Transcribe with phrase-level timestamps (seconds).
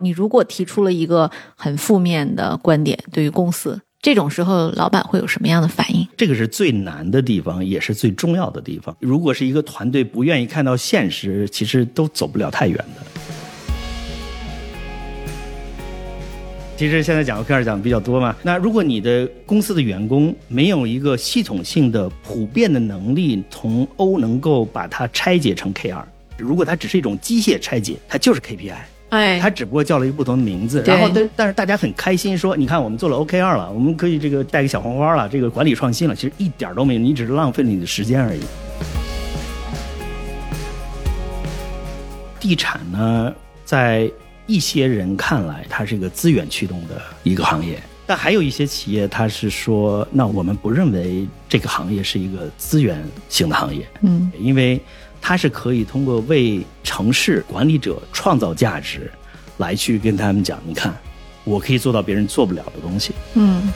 [0.00, 6.08] 你如果提出了一个很负面的观点，对于公司，这种时候老板会有什么样的反应？
[6.16, 8.96] 这个是最难的地方，也是最重要的地方。
[8.98, 13.20] 如果是一个团队不愿意看到现实，其实都走不了太远的。
[16.78, 26.02] 其实现在讲 OKR 讲的比较多嘛，那如果你的公司的员工没有一个系统性的、普遍的能力，从 O 能够把它拆解成 KR，
[26.38, 28.78] 如果它只是一种机械拆解，它就是 KPI。
[29.10, 38.40] 哎，他只不过叫了一个不同的名字，然后但但是大家很开心说，你看我们做了 OKR 了，我们可以这个带个小黄花了，这个管理创新了，其实一点都没有，你只是浪费了你的时间而已。
[42.38, 44.08] 地产呢，在
[44.46, 54.80] 一些人看来，它是一个资源驱动的一个行业，但还有一些企业，它是说，那我们不认为这个行业是一个资源型的行业，嗯，因为。
[55.20, 59.10] 它是可以通过为城市管理者创造价值，
[59.58, 60.92] 来去跟他们讲，你看，
[61.44, 63.12] 我可以做到别人做不了的东西。
[63.34, 63.72] 嗯。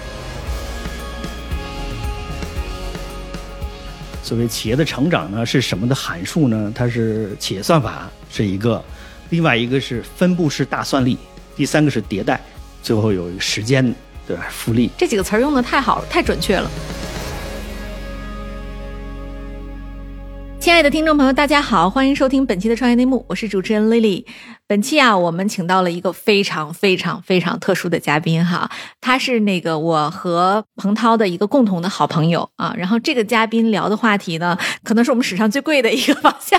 [4.23, 6.73] 所谓企业的成长呢，是什么的函数呢？
[6.75, 8.83] 它是企业算法是一个，
[9.29, 11.19] 另外一个是分布式大算力，
[11.55, 12.41] 第三个是迭代，
[12.83, 13.95] 最后有一个时间
[14.27, 14.91] 对吧复利。
[14.97, 16.70] 这几个词儿用的太好了，太准确了。
[20.65, 24.25] 亲爱的听众朋友，大家好，欢迎收听本期的创业内幕，我是主持人 Lily。
[24.67, 32.75] 本期啊，我们请到了一个非常非常非常特殊的嘉宾哈，他是那个我和彭涛的一个共同的好朋友啊。
[32.79, 36.59] 然后这个嘉宾聊的话题呢，可能是我们史上最贵的一个方向，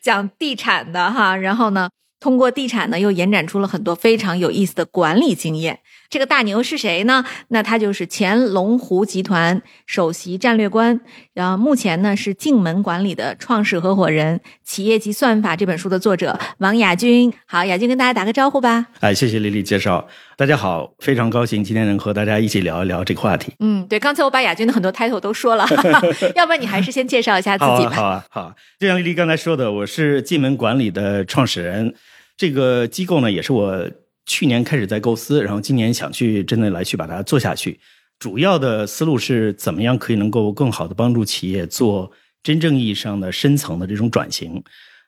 [0.00, 1.36] 讲地产的哈。
[1.36, 5.80] 然后呢，通过地产呢，又延展出了很多非常有意思的管理经验。
[6.08, 7.24] 这个大牛是谁呢？
[7.48, 11.00] 那他就是前龙湖集团首席战略官，
[11.34, 17.32] 然后目前呢是静门管理的创始合伙人，《企业级算法》这本书的作者王亚军。
[17.46, 18.86] 好，亚军跟大家打个招呼吧。
[19.00, 20.06] 哎，谢谢丽丽介绍。
[20.36, 23.52] 大家好，非常高兴今天能和大家一起聊一聊这个话题。
[23.60, 25.66] 嗯，对，刚才我把亚军的很多 title 都说了，
[26.36, 27.94] 要不然你还是先介绍一下自己吧。
[27.94, 28.54] 好啊，好。
[28.78, 31.94] 就像丽丽刚才说的，我是静门管理的创始人，
[32.36, 33.90] 这个机构呢也是我。
[34.26, 37.78] 去年开始在构思，然后今年想去真的来去把它做下去。
[38.18, 42.10] 主要的思路是怎么样可以能够更好的帮助企业做
[42.42, 44.62] 真正意义上的深层的这种转型。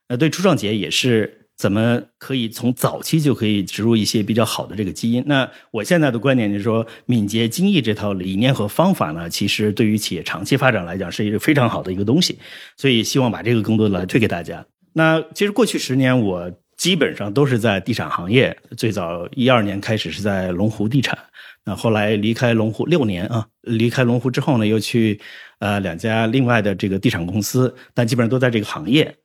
[0.09, 5.25] 那对初创企业也是怎么可以从早期就可以植入一些比较好的这个基因。
[5.27, 12.39] 那我现在的观点就是说，敏捷精益这套理念和方法呢，其实对于企业长期发展来讲是一个非常好的一个东西。
[12.77, 14.65] 所以希望把这个更多的来推给大家。
[14.93, 16.53] 那其实过去十年我。
[16.79, 21.19] 基本上都是在地产行业，最早一二年开始是在龙湖地产，
[21.65, 25.21] 那后来离开龙湖六年啊，离开龙湖之后呢，又去
[25.59, 29.17] 呃两家另外的这个地产公司，但基本上都在这个行业。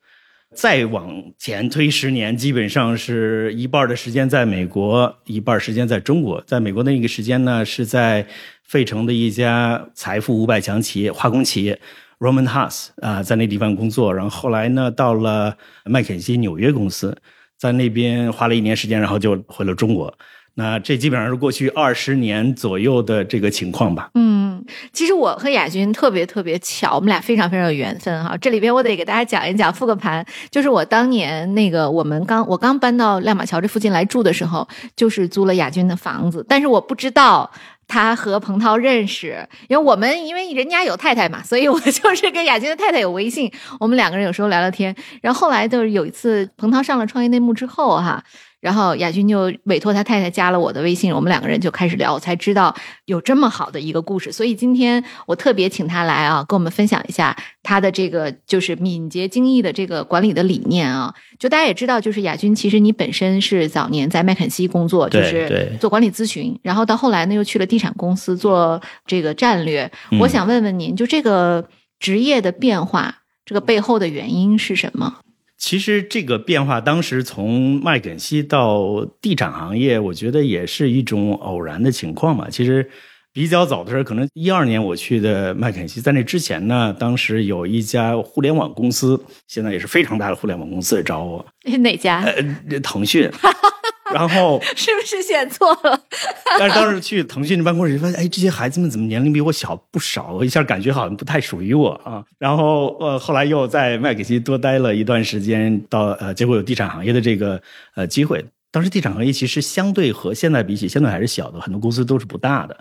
[0.55, 6.43] 再往前推十年，基本上是一半的时间在美国，一半时间在中国。
[6.45, 8.27] 在美国那个时间呢，是在
[8.63, 11.79] 费城的一家财富五百强企业化工企业。
[12.19, 17.17] Roman House 啊，在那地方工作，然后后来呢，到了麦肯锡纽约公司。
[17.63, 20.13] 在那边花了一年时间，然后就回了中国。
[20.55, 24.09] 那这基本上是过去二十年左右的这个情况吧。
[24.13, 28.37] 嗯，其实我和亚军特别特别巧，我们俩非常非常有缘分哈。
[28.37, 37.51] 这里边我得给大家讲一讲，复个盘，就是我当年那个我们刚我刚搬到亮马桥这附近来住的时候，就是租了亚军的房子，但是我不知道。
[37.85, 44.95] 他和彭涛认识，因为我们因为人家有太太嘛，所以我就是跟亚军的太太有微信，我们两个人有时候聊聊天。
[45.21, 48.23] 然后后来就是有一次，彭涛上了创业内幕之后，哈。
[48.63, 54.31] 然后亚军就委托他太太加了我的微信，我们两个人就开始聊，我才知道有这么好的一个故事。
[54.31, 61.13] 所以今天我特别请他来啊，跟我们分享一下他的这个就是敏捷精益的这个管理的理念啊。
[61.37, 69.91] 就大家也知道，就是亚军其实你本身是早年在麦肯锡工作，就是做管理咨询，然后到后来呢又去了地产公司做这个战略。
[70.21, 71.67] 我想问问您，就这个
[71.99, 75.17] 职业的变化，这个背后的原因是什么？
[75.63, 82.49] 其实这个变化，当时从麦肯锡到地产行业，我觉得也是一种偶然的情况嘛。
[82.49, 82.85] 其实
[83.31, 89.17] 比较早的时候，可能一二年我去的麦肯锡，在那之前呢，当时有一家互联网公司，
[89.47, 91.45] 现在也是非常大的互联网公司来找我。
[91.79, 92.21] 哪家？
[92.23, 93.31] 呃，腾讯。
[94.13, 95.99] 然后 是不是选错了？
[96.59, 100.33] 但是当时去腾讯的办公室，发现哎，这些孩子们怎么年龄比我小不少？
[100.33, 102.23] 我一下感觉好像不太属于我啊。
[102.37, 107.61] 然后呃，后来又在麦肯锡多待了一段时间，到呃，结果有地产行业的这个
[107.95, 108.45] 呃机会。
[108.71, 112.77] 当时地产行业其实相对和现在比起，相对还是小的，很多公司都是不大的。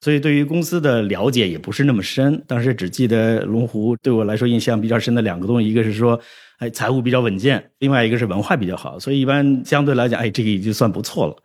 [0.00, 2.42] 所以对于公司的了解也不是那么深。
[2.46, 6.20] 当时只记得龙湖对我来说印象比较深的两个东西，一个是说，
[6.58, 8.98] 哎，财务比较稳健；另外一个是文化比较好。
[8.98, 11.36] 所以一般相对来讲，哎，这个已经算不错了。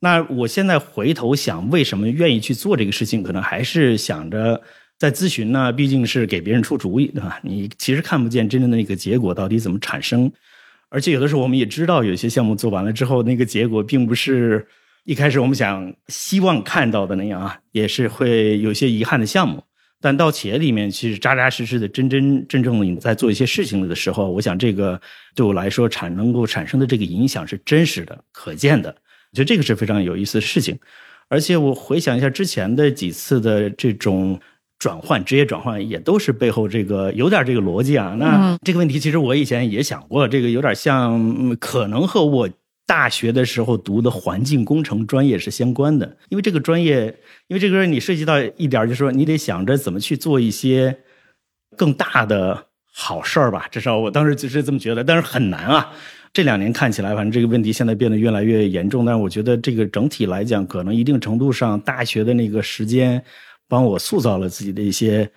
[0.00, 3.22] 那我现在回头想，为什么愿意去做这个事情？
[3.22, 4.60] 可能还是想着
[4.98, 7.38] 在咨询呢，毕竟是给别人出主意，对吧？
[7.42, 10.30] 你其实看不见真正的那个结果到底怎么产生，
[10.90, 14.66] 而且有的时候我们也知道，有些项目做完了之后，那个结果并不是
[15.04, 19.64] 一开始我们想希望看到的那样啊，也是会有些遗憾的项目。
[20.00, 25.00] 但到企业里面，其实扎扎实实的、真真正正的你在做一些事情的时候，我想这个
[25.34, 28.90] 对我来说产能够产生的这个影响是真实的、可见的。
[28.90, 30.78] 我觉得这个是非常有意思的事情，
[31.28, 34.40] 而且我回想一下之前的几次的这种
[34.78, 38.16] 转换，职业转换也都是背后这个有点这个逻辑啊。
[38.18, 42.48] 那这个问题其实我以前也想过，这个有点像可能和我
[42.86, 47.06] 大学的时候读的环境工程专业是相关的，因为这个专业，
[47.46, 50.98] 因为这个你涉及到一点，就是说你得想着怎么去做一些
[51.76, 55.92] 更大的好事儿吧，至少我当时就是这么觉得，但是很难啊。
[56.34, 59.04] 这两年看起来，反正这个问题现在变得越来越严重。
[59.04, 63.22] 但是我觉得这个整体来讲，可能一定程度上，大学的那个时间
[63.68, 65.30] 帮我塑造了自己的一些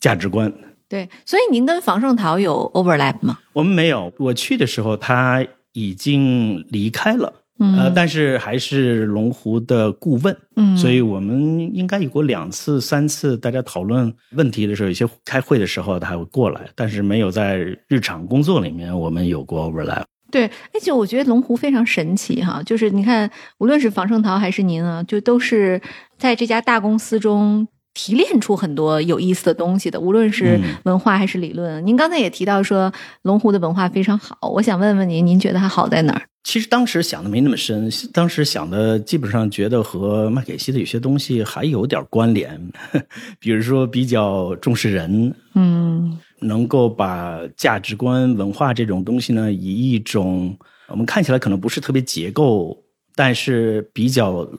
[0.00, 0.52] 价值观。
[0.88, 3.38] 对，所以您跟房胜陶有 overlap 吗？
[3.52, 4.12] 我们没有。
[4.18, 10.36] 我去的时候他已经离开了，呃，但是还是龙湖的顾问。
[10.56, 17.58] 嗯，所以我们应该有过两次、三次，大家讨论问题的时候，有些开会的时候他会过来，但是没有在
[17.88, 20.04] 日常工作里面我们有过 overlap。
[20.30, 25.80] 对，而且我觉得龙湖非常神奇哈，就是你看，无论是房胜陶还是您啊，就都是
[26.16, 31.86] 在这家大公司中提炼出很多有意思的东西的，无论是文化还是理论。
[31.86, 32.92] 您刚才也提到说
[33.22, 36.22] 龙湖的文化非常好，我想问问您，您觉得它好在哪儿？
[36.44, 42.60] 其实当时想的没那么深，当时想的基本上觉得和麦肯锡的有些东西还有点关联，
[43.38, 46.18] 比如说比较重视人，嗯。
[46.44, 50.58] 能够把价值观、文化这种东西呢，以一种
[50.88, 52.82] 我们看起来可能不是特别结构，
[53.14, 54.50] 但是比较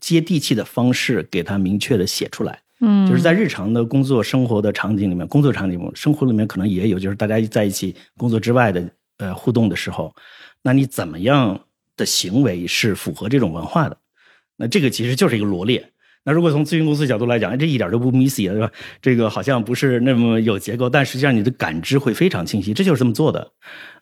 [0.00, 2.60] 接地气的方式，给它明确的写出来。
[2.80, 10.14] 嗯，就是在日常的工作生活的场景里面，工作场景生活里面可能也有，就是大家在一起工作之外的呃互动的时候，
[10.62, 11.60] 那你怎么样
[11.96, 13.96] 的行为是符合这种文化的？
[14.56, 15.92] 那这个其实就是一个罗列。
[16.28, 18.70] 那如果从咨询公司角度来讲，这一点都不 messy 对吧？
[19.00, 23.50] 这个好像不是那么有结构，但实际上你的感知会非常清晰，这就是这么做的。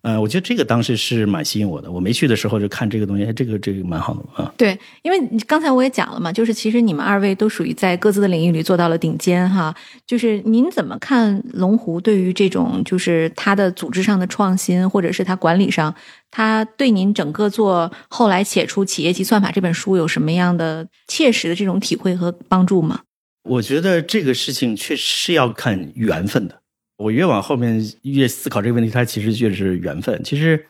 [0.02, 1.90] 呃，我觉得这个当时是蛮吸引我的。
[1.90, 4.52] 我没去的时候就看这个东西，这个这个蛮好的啊。
[4.56, 9.74] 对，因为刚才我也讲了嘛，就是其实你们二位都属于在各自的领域里做到了顶尖哈。
[10.04, 15.92] 就是您怎么看龙湖对于这种就是它的组织上的创新，或者是它管理上，
[16.36, 23.00] 它对您整个做后来写出《企业级算法》这本书有什么样的切实的这种体会和帮助吗？
[23.44, 26.60] 我觉得这个事情确实是要看缘分的。
[26.98, 30.22] 我越往后面越思考这个问题，它其实就是缘分。
[30.22, 30.66] 其实，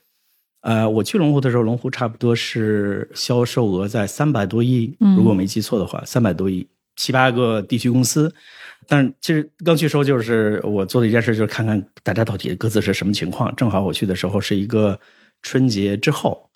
[0.60, 6.64] 呃，我去龙湖的时候，龙湖差不多是销售额在三百多亿，如果没记错的话，三百多亿，
[6.94, 8.32] 七八个地区公司。
[8.86, 13.52] 但其实刚去时候，就是我做的一件事，就是看看大家到底各自是什么情况。
[13.56, 14.96] 正好我去的时候是一个
[15.46, 16.50] 春节之后，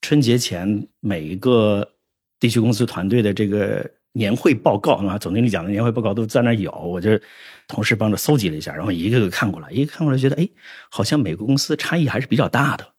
[0.00, 1.92] 春节前每一个
[2.38, 3.84] 地区公司团队的这个。
[4.12, 7.10] 年会报告啊，总经理讲的年会报告都在那有，我就
[7.68, 10.48] 同事帮着搜集了一下，然后一个个看过来，一个看过来觉得，哎，
[10.88, 12.94] 好像每个公司差异还是比较大的。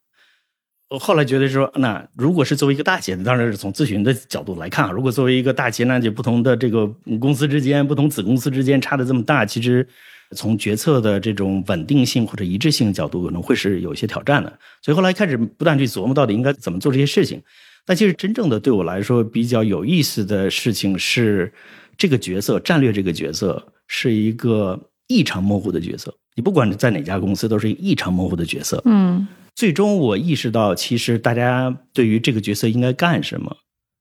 [0.90, 6.86] 我后来觉得说，那如果是作为一个大企业，当然是从咨询的角度来看啊，如果作为一个大企业，那就不同的这个
[7.20, 9.88] 公司之间、不同子公司之间差的这么大，其实
[10.36, 14.58] 从决策的这种稳定性或者一致性角度，可能会是有一些挑战的。
[14.82, 17.42] 所以后来开始不断去琢磨，到底应该怎么做这些事情。
[17.86, 21.52] 但其实真正的对我来说比较有意思的事情是，
[21.96, 26.14] 这个角色战略这个角色是一个异常模糊的角色。
[26.34, 28.82] 你不管在哪家公司，都是异常模糊的角色。
[28.84, 33.56] 嗯，最终我意识到，其实大家对于这个角色应该干什么，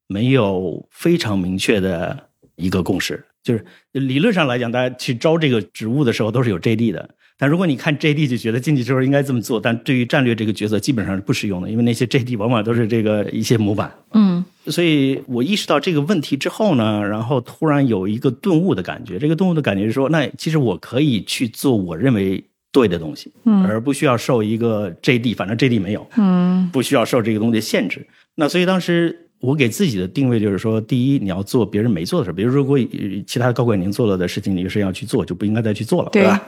[0.08, 3.26] 没有非常明确的一个共识。
[3.48, 7.10] 就是理论上来讲，大家去招这个职务的时候都是有 JD 的。
[7.39, 13.89] 但如果你看 JD 就觉得进去之后应该这么做，但对于战略这个角色基本上是不适用的，因为那些 JD 往往都是这个一些模板。
[14.12, 19.18] 嗯，所以我意识到这个问题之后呢，然后突然有一个顿悟的感觉。
[19.18, 28.06] 这个顿悟的感觉是说，那其实我可以去做我认为对的东西，嗯，而不需要受一个 JD，反正 JD 没有，嗯，不需要受这个东西限制。
[28.34, 32.79] 那所以当时我给自己的定位就是说，第一，你要做别人没做的事，比如如果
[33.25, 36.41] 其他高管已经做了的事情，你是要去做，就不应该再去做了，对吧？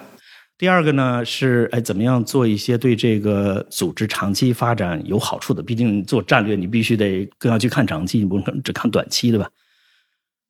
[0.57, 5.63] 第二个呢是，哎，怎么样做一些对这个组织长期发展有好处的？
[5.63, 9.49] 毕竟做战略，你必须得更要去看长期，你不能只看短期，对吧？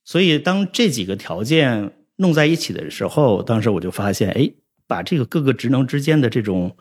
[0.03, 4.49] 所以当这几个条件弄在一起的时候，当时我就发现，哎，
[4.87, 6.75] 把这个各个职能之间的这种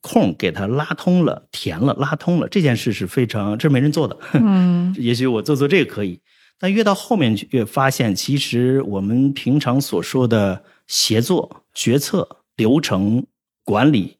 [0.00, 4.16] 空给它拉通了、填了、拉通了，这件事是非常这是没人做的。
[4.34, 6.20] 嗯 也许我做做这个可以，
[6.58, 13.26] 但越到后面去越发现，其实我们平常所说的协作、决策、流程
[13.64, 14.16] 管理，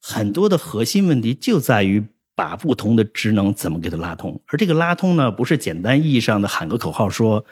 [0.00, 4.40] 很多的核心问题就在于把不同的职能怎么给它拉通。
[4.46, 7.44] 而这个拉通呢，不是简单意义上的喊个口号说。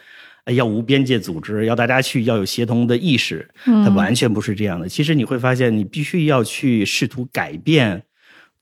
[0.48, 4.88] 哎要无边界组织，要大家去要有协同的意识，它完全不是这样的。
[4.88, 8.02] 其实你会发现，你必须要去试图改变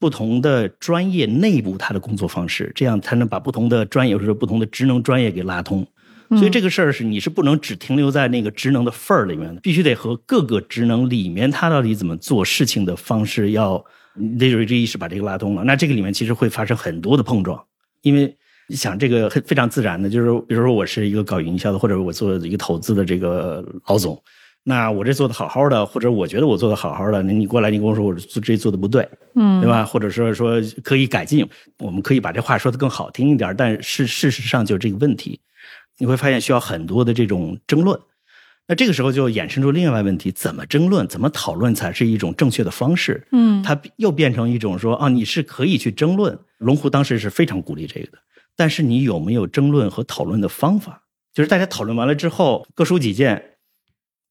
[0.01, 5.87] 不同的专业内部它的工作方式，这样才能把不同的专业或者不同的职能专业给拉通。
[6.31, 13.85] 所以这个事儿是你是不能只停留在那个职能的份儿里面的，必须得和各个职能里面它到底怎么做事情的方式要
[14.37, 15.63] 得有这意识把这个拉通了。
[15.63, 17.65] 那这个里面其实会发生很多的碰撞，
[18.03, 18.37] 因为。
[18.69, 24.21] 你想这个很非常自然的，就是比如说我是一个搞营销的，或者我做一个投资的这个老总，
[24.65, 29.85] 那我这做的好好的，或者我觉得我做的好好的，那你过来你跟我说我这做的不对，嗯，对吧？
[29.85, 35.39] 或者说说可以改进，我们可以把这话说的更好听一点，但是事实上就是这个问题，
[35.99, 37.99] 你会发现需要很多的这种争论。
[38.69, 43.25] 那这个时候就衍生出另外问题：怎么争论、怎么讨论才是一种正确的方式？
[43.31, 46.37] 嗯，它又变成一种说啊，你是可以去争论。
[46.59, 48.19] 龙湖当时是非常鼓励这个的。
[48.57, 51.03] 但是你有没有争论和讨论的方法？
[51.35, 53.43] 就是大家讨论完了之后各抒己见，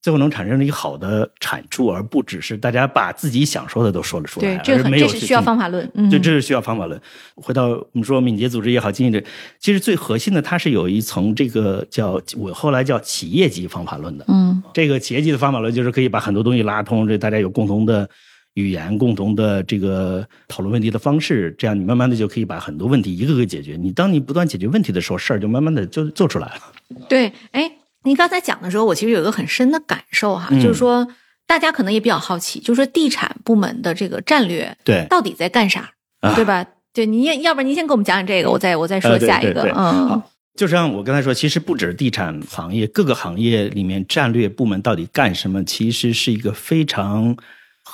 [0.02, 4.58] 最后能产生一个好的产出，而不只是大家把自己想说的都说了出来。
[4.58, 5.88] 对，这很这是需要方法论。
[5.94, 7.00] 嗯，对，这是需要方法论。
[7.36, 9.24] 回到我们说敏捷组织也好，经营者，
[9.60, 14.26] 其实最核心的它是有一层这个叫我后来叫企业级方法论的。
[14.28, 18.10] 嗯，这个企业级的方法论就是可以把很多东西拉通，这大家有共同的。
[18.56, 23.76] 语言共同的这个讨论问题的方式，这样你慢慢的就可以把很多问题一个个解决。
[23.76, 26.62] 你当你不断解决问题的时候，事儿就慢慢的就做出来了。
[27.10, 27.70] 对，哎，
[28.04, 31.06] 您刚才讲的时候，我其实有一个很深的感受哈，就是说
[31.46, 35.92] 大家可能也比较好奇，就是说地产部门的这个战略对到底在干啥，
[36.36, 36.66] 对吧？
[36.94, 39.64] 对，您要不然您先给我们讲讲这个，我再我再说下一个。
[39.76, 47.36] 嗯，好，就像我刚才说，其实不止地产行业，各个行业里面战略部门到底干什么，其实是一个非常。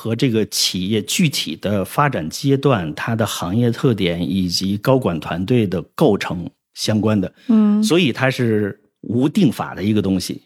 [0.02, 10.42] 和这个企业具体的发展阶段、它的行业特点以及高管团队的构成相关的，嗯，所以它是无定法的一个东西。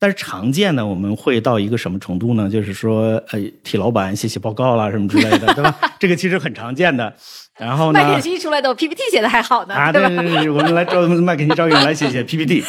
[0.00, 2.48] 但是常见呢，我们会到一个什么程度呢？
[2.48, 5.78] 就是说，呃，替老板写写报告啦，什么之类的，对吧？
[6.00, 7.14] 这个其实很常见的。
[7.58, 8.00] 然后呢？
[8.00, 12.62] 麦肯锡出来的 PPT 写的还好呢，啊，对对对，我们来招麦肯锡招人来写写 PPT，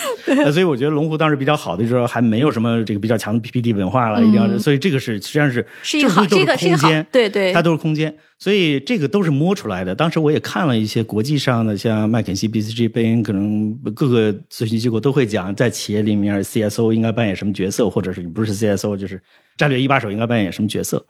[0.52, 9.93] 所以我觉得龙湖当时比较好的就是说还没有什么这个比较强的 PPT 文化了，一定要，所以这个是实际上是是一个好，这个空间，对对，它都是空间，所以这个都是摸出来的。
[9.93, 19.21] 当时我也看了一些国际上的，像麦肯锡、BCG、贝恩，可能各个咨询机构都会讲，在企业里面 CSO 应该扮演什么角色，或者是你不是 CSO，就是
[19.57, 21.05] 战略一把手应该扮演什么角色。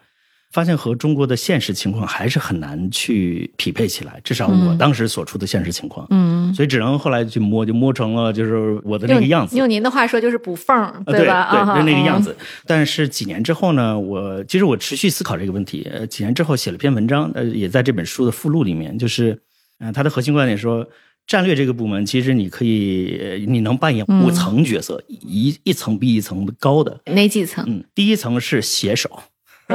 [0.51, 9.57] 发现和中国的现实情况还是很难去匹配起来，至少我当时所处的现实情况，嗯，所以只能后来去摸，就摸成了就是我的那个样子。
[9.57, 11.73] 用您的话说就是补缝，对吧？
[11.73, 12.35] 对，就那个样子。
[12.65, 15.87] 但是几年之后呢，我其实我持续思考这个问题。
[15.89, 19.41] 呃几年之后写了篇文章，呃，也在这本书的附录里面，就是，
[19.79, 20.85] 嗯，它的核心观点说，
[21.25, 26.99] 战略这个部门其实你可以，你能扮演五层角色，一一层比一层高的。
[27.05, 27.63] 哪几层？
[27.67, 29.09] 嗯，第一层是写手。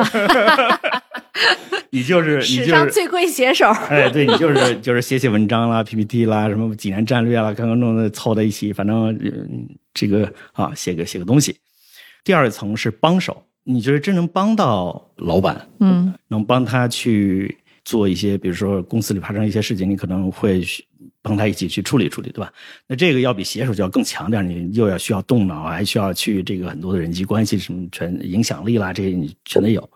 [1.90, 9.18] 你就是史上最贵写手， 哎，对你就是就是写写文章啦、PPT 啦、什么济南战略啦，刚刚弄的凑在一起，反正
[9.94, 11.56] 这个啊，写个写个东西。
[12.24, 20.60] 第二层是帮手，你觉得真能帮到老板，嗯，能帮他去做一些，比如说公司里发生一些事情，你可能会
[21.26, 22.52] 帮他一起去处理处理，对吧？
[22.86, 29.90] 那这个要比写手就要更强点，你又要需要动脑，还需要去这个很多的人际关系什么全影响力啦，这些你全得有。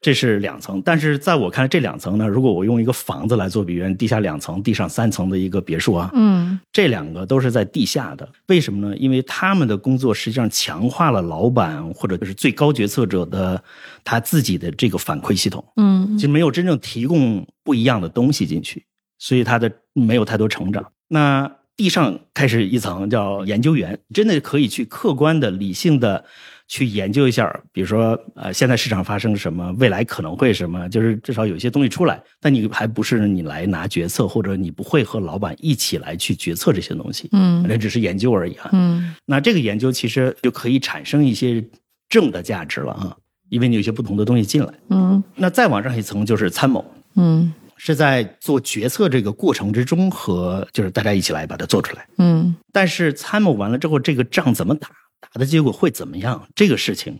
[0.00, 8.28] 这是两层，但是在我看来，这两层呢，如果我用一个房子来做比喻，地下两层、地上三层的一个别墅啊，嗯，这两个都是在地下的。
[8.48, 8.96] 为什么呢？
[8.98, 13.62] 因为他们的工作实际上强化了老板或者就是最高决策者的
[14.04, 18.84] 他自己的这个反馈系统，嗯，就没有真正提供不一样的东西进去，
[19.18, 20.92] 所以他的没有太多成长。
[21.08, 26.24] 那地上开始一层叫研究员，真的可以去客观的、理性的。
[26.68, 41.64] 去研究一下，比如说，呃，现在市场发生什么，未来可能会什么，就是至少有些东西出来，但你还不是你来拿决策，或者你不会和老板一起来去决策这些东西，嗯，那只是研究而已啊，嗯，那这个研究其实就可以产生一些
[42.08, 43.16] 正的价值了啊，
[43.48, 52.06] 因为你有些不同的东西进来，嗯，那再往上一层就是参谋，嗯，是在做决策这个过程之中和就是大家一起来把它做出来。
[52.18, 54.88] 嗯但是参谋完了之后，这个仗怎么打，
[55.20, 57.18] 打的结果会怎么样，这个事情。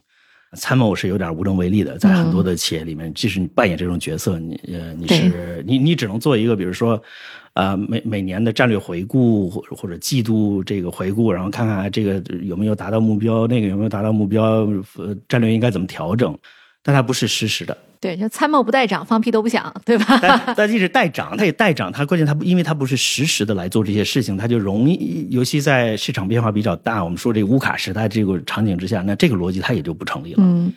[0.57, 7.03] 参谋是有点无能为力的，在很多的企业里面，即使你扮演这种角色，你呃你是你你只能做一个，比如说，
[7.55, 16.39] 呃每每年的战略回顾或或者季度这个回顾，然后看看这个有没有达到目标，那个有没有达到目标，呃战略应该怎么调整，
[16.83, 17.77] 但它不是实时的。
[18.01, 20.19] 对，就参谋不带长，放屁都不响，对吧？
[20.23, 30.43] 但但即使带长，他也带长，他关键他不，因为他不是实时的来做这些事情，他就容易，尤其在市场变化比较大，我们说这个乌卡时代这个场景之下，那这个逻辑他也就不成立了。
[30.43, 30.73] 嗯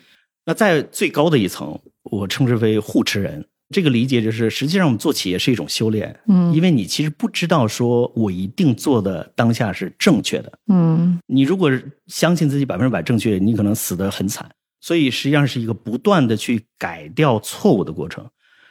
[0.46, 3.44] 那在最高的一层，我称之为护持人。
[3.72, 10.50] 这个理解就是，实际上我们做企业是一种修炼，嗯因为你其实不知道说我一定做的当下是正确的。
[10.72, 11.70] 嗯你如果
[12.08, 14.44] 相信自己百分之百正确，你可能死得很惨。
[14.80, 18.26] 所以实际上是一个不断的去改掉错误的过程。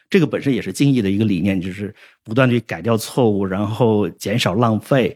[0.10, 5.16] 这个本身也是精益的一个理念，就是不断地去改掉错误，然后减少浪费。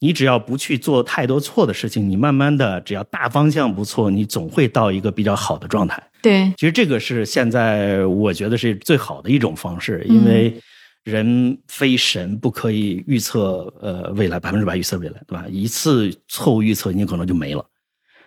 [0.00, 6.02] 你只要不去做太多错的事情，你慢慢的只要大方向不错，你总会到一个比较好的状态。
[6.20, 10.60] 对，其实这个是现在我觉得是最好的一种方式，因为
[11.04, 15.46] 人非神，不可以预测呃未来百分之百预测未来，对吧？
[15.48, 17.64] 一次错误预测，你可能就没了。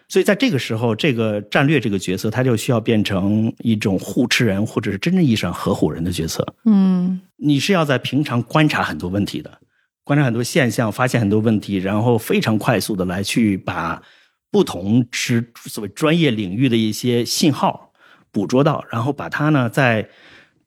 [0.10, 6.56] 所以在这个时候，这个战略这个角色，他就需要变成一种护持人，或者是真正意义上合伙人的角色。
[6.66, 9.60] 嗯你是要在平常观察很多问题的，
[10.04, 14.02] 观察很多现象，发现很多问题，然后非常快速的来去把
[14.50, 17.92] 不同之所谓专业领域的一些信号
[18.32, 20.10] 捕捉到，然后把它呢在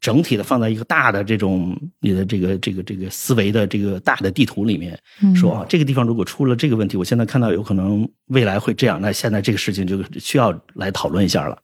[0.01, 11.59] 整体的放在一个大的这种你的这个这个这个思维的这个大的地图里面，嗯说啊这个地方如果出了这个问题，我现在看到有可能未来会这样，那现在这个事情就需要来讨论一下了。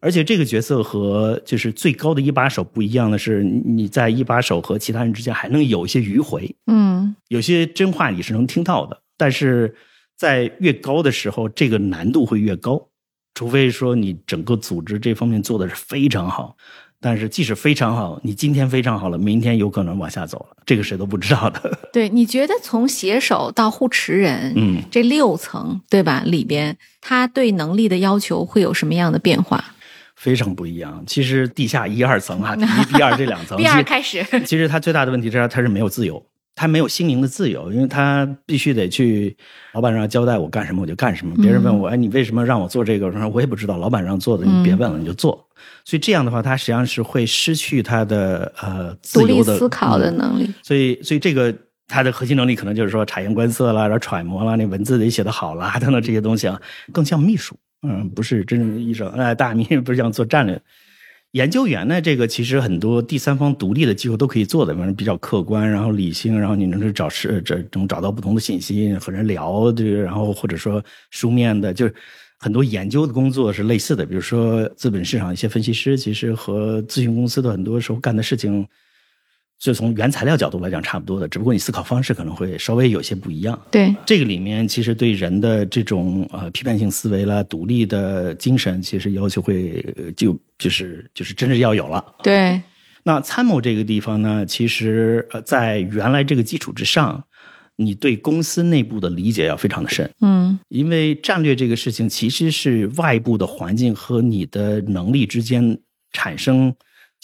[0.00, 9.74] 而且这个角色和就是最高的一把手不一样的是，你你在一把手和其他人之间还能有一些迂回，嗯有些真话你是能听到的，但是
[10.16, 12.88] 在越高的时候，这个难度会越高，
[13.34, 16.54] 除非说你整个组织这方面做的是非常好。
[17.06, 21.78] 但是即使非常好，你今天非常好了，明天有可能往下走了，这个谁都不知道的。
[21.92, 26.22] 对，你觉得从携手到护持人，嗯，这六层对吧？
[26.24, 29.62] 里边他对能力的要求会有什么样的变化
[30.16, 31.04] 非常不一样。
[31.06, 39.36] 其实地下一二层啊， 第一、第二这两层， 第二开始，其实他最大的问题是他是没有自由，他没有心灵的自由，因为他必须得去
[39.72, 41.34] 老板让交代我干什么我就干什么。
[41.36, 43.06] 别人问我，哎，你为什么让我做这个？
[43.06, 45.48] 我说我也不知道，老板让做的，你别问了，你就做。
[45.84, 50.48] 所以这样的话，他实际上是会失去他的呃自独立由的思考的嗯能力。
[50.62, 51.52] 所以，所以这个
[51.88, 56.60] 他的核心能力可能就是说察言观色啦，然后揣摩啦，那文字得写得好啦， 等等这些东西啊，
[56.92, 60.60] 更像秘书，嗯，不是真正意义上哎大秘，不是像做战略。
[61.34, 71.94] 研究员呢，这个其实很多第三方独立的机构都可以做的，反正比较客观，然后理性，然后你能去找是这能找到不同的信息和人聊，对然后或者说书面的，就是
[72.38, 78.64] 很多研究的工作是类似的，比如说资本市场一些分析师，其实和咨询公司的很多时候干的事情。
[79.58, 83.58] 就从原材料角度来讲差不多的，只不过你思考方式可能会稍微有些不一样。
[83.70, 92.04] 对，这个里面其实对人的这种呃批判性思维啦、独立的精神，其实要求会呃就就是就是真是要有了。
[92.22, 92.60] 对，
[93.02, 97.24] 那参谋这个地方呢，其实呃在原来这个基础之上，
[97.76, 105.78] 你对公司内部的理解要非常的深，嗯因为战略这个事情其实是外部的环境和你的能力之间
[106.12, 106.74] 产生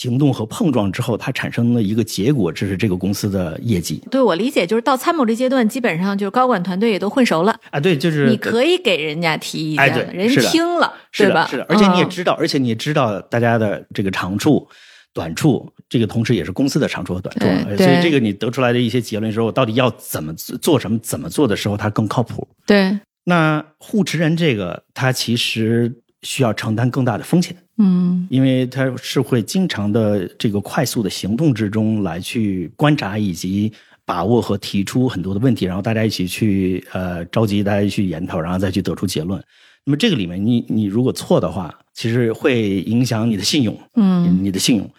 [0.01, 7.79] 行动和碰撞之后，它产生的一个结果，这是这个公司的业绩对我理解就是到参谋这阶段，基本上就是高管团队也都混熟了，啊。
[7.79, 11.47] 对，就是你可以给人家提意哎见了，人听了，是吧？
[11.51, 14.67] 是的，而且你也嗯知道，而且你也知道大家的这个长处、
[15.13, 22.49] 短处，这个同时也是公司的长处和短处所以这个你得出来的一些结论说，我到底要怎么做什么、怎么做的时候，它更靠谱。
[22.65, 33.73] 对，那护持人这个，他其实需要承担更大的风险，嗯因为他是会经常的这个快速的行动之中来去观察以及。
[34.07, 39.41] 把握和提出很多的问题，然后大家一起去呃召集大家去研讨，然后再去得出结论。
[39.85, 44.91] 那么这个里面你，你如果错的话，其实会影响你的信用，嗯你的信用，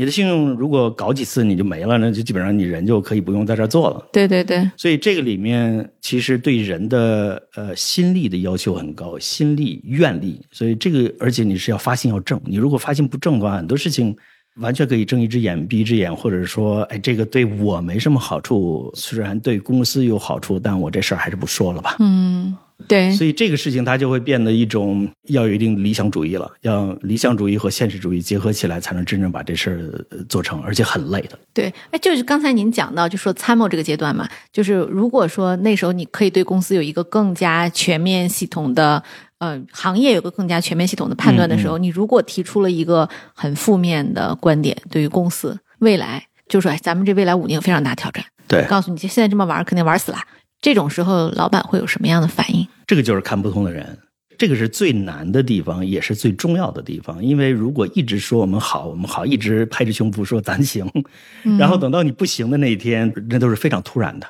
[0.00, 4.02] 你的信用如果搞几次你就没了，那就基本上你人就可以不用在这儿做了。
[4.10, 10.40] 对对对，所以这个里面其实对人的呃心力的要求很高，心力、愿力。
[10.52, 12.40] 所以这个，而且你是要发心要正。
[12.46, 14.16] 你如果发心不正的话，很多事情
[14.56, 21.96] 完全可以睁一只眼闭一只眼，或者说，哎，这个对我没什么好处，虽然对公司有好处，但我这事儿还是不说了吧。
[21.98, 22.56] 嗯
[22.88, 31.38] 对，所以这个事情它就会变得一种要有一定理想主义了，要理想主义和现实主义结合起来，才能真正把这事儿做成，而且很累的。
[31.52, 39.02] 对，哎，就是刚才您讲到，就说参谋这个阶段嘛，就是如果说那时候你可以对公司有一个更加全面系统的，
[39.38, 50.18] 呃，行业有个更加全面系统的判断的时候，你如果提出了一个很负面的观点，对于公司未来，就说哎，咱们这未来五年有非常大挑战，对，告诉你，现在这么玩，肯定玩死了。
[50.60, 52.66] 这种时候，老板会有什么样的反应？
[52.86, 53.98] 这个就是看不通的人，
[54.36, 57.24] 这个是最难的地方，也是最重要的地方。
[57.24, 60.86] 因为如果一直说我们好，我们好，一直拍着胸脯说咱行，
[61.58, 64.26] 然后等到你不行的那一天，那都是非常突然的。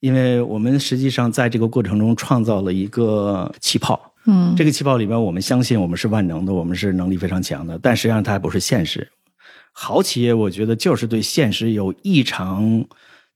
[0.00, 9.08] 因为我们实际上在这个过程中创造了一个气泡，嗯，这个气泡里边，我们相信我们是万能的，我们是能力非常强的，但实际上它还不是现实。
[9.72, 12.84] 好企业，我觉得就是对现实有异常。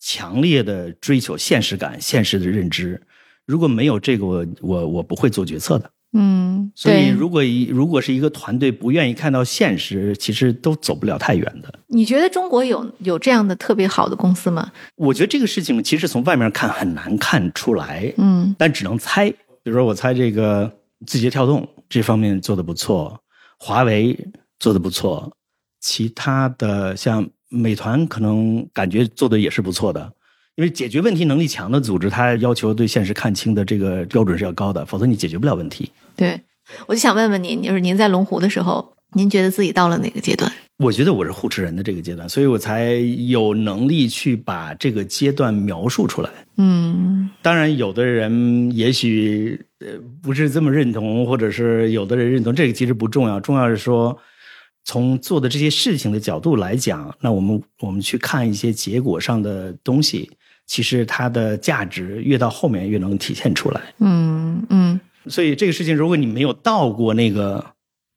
[0.05, 3.01] 强烈的追求现实感、现实的认知，
[3.47, 5.89] 如果没有这个，我我我不会做决策的。
[6.15, 11.73] 嗯，所以如果一如果是一个团队不愿意看到现实，其实都走不了太远的。
[11.87, 14.73] 你觉得中国有有这样的特别好的公司吗？
[14.97, 19.31] 我觉得这个事情其实从外面看很难看出来，嗯，但只能猜。
[19.63, 20.71] 比如说，我猜这个
[21.07, 23.23] 字节跳动这方面做的不错，
[23.57, 24.19] 华为
[24.59, 25.33] 做的不错，
[25.81, 27.31] 其他的像。
[27.53, 30.11] 美团可能感觉做的也是不错的，
[30.57, 35.91] 因为解决问题能力强的组织，它要求对现实看清的这个标准是要高的，否则你解决不了问题。
[36.17, 36.41] 对，
[36.87, 40.51] 我就想问问您，就是您在龙湖的时候，您觉得自己到了哪个阶段？
[40.79, 42.95] 我觉得我是护持人的这个阶段，所以我才
[43.29, 46.31] 有能力去把这个阶段描述出来。
[46.57, 49.89] 嗯，当然，有的人也许呃
[50.23, 54.19] 不是这么认同，或者是有的人认同，这个其实不重要，重要是说。
[54.85, 60.31] 从做的这些事情的角度来讲，那我们我们去看一些结果上的东西，
[60.67, 63.81] 其实它的价值越到后面越能体现出来。
[63.99, 65.01] 嗯嗯。
[65.29, 67.65] 所以这个事情，如果你没有到过那个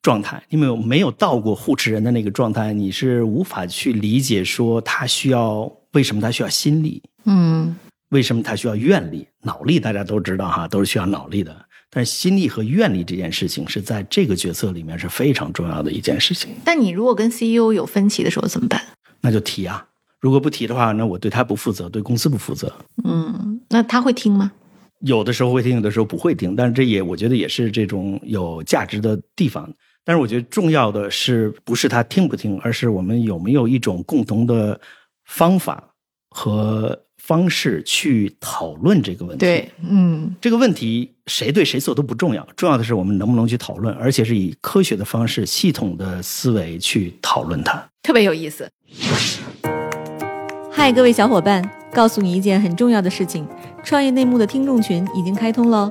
[0.02, 7.76] 状态，你没有没有到过护持人的那个状态，你是无法去理解说他需要为什么他需要心力，嗯，
[8.08, 11.65] 为什么他需要愿力、脑力，大家都知道哈，都是需要脑力的。
[11.96, 16.50] 但是心力和愿力这件事情是在这个决策里面是非常重要的一件事情。
[16.62, 18.78] 但你如果跟 CEO 有分歧的时候怎么办？
[19.22, 19.82] 那就提啊！
[20.20, 22.70] 如果不提的话，那我对他不负责，对公司不负责。
[23.02, 24.52] 嗯，那他会听吗？
[25.00, 26.54] 有的时候会听，有的时候不会听。
[26.54, 29.72] 但是这也我觉得也是这种有价值的地方。
[30.04, 34.78] 但是我觉得重要的是不是他听不听，而是我们有没有一种共同的
[35.24, 35.94] 方法
[36.28, 37.05] 和。
[37.26, 39.40] 方式去讨论这个问题。
[39.40, 48.70] 对，嗯，这个问题谁对谁错都不重要，重要的是我们能不能去讨论，而且是以科学的方式、系统的思维去讨论它，特别有意思。
[50.70, 53.44] 嗨，各位小伙伴，告诉你一件很重要的事情：
[53.82, 55.90] 创业内幕的听众群已经开通喽。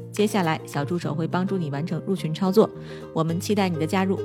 [0.11, 2.69] 接下来，小助手会帮助你完成入群操作。
[3.13, 4.19] 我们期待你的加入。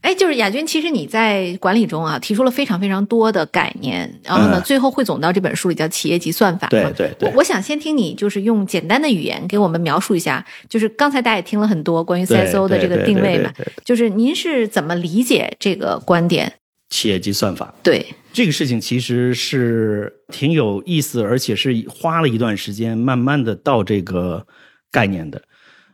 [0.00, 6.68] 哎，就是亚军，其实你在管理中啊，提出了非常非常多的概念，然后呢，最后汇总到这本书里，叫《企业级算法》。
[6.70, 7.28] 对对对。
[7.28, 13.52] 我我想先听你，就是用简单的语言给我们描述一下，就是刚才大家也听了很多关于 CSO 的这个定位嘛，
[13.84, 16.52] 就是您是怎么理解这个观点？
[16.90, 17.74] 企业级算法。
[17.82, 18.06] 对。
[18.32, 24.46] 这个事情其实是挺有意思，而且是花了一段时间，慢慢的到这个
[24.92, 25.42] 概念的。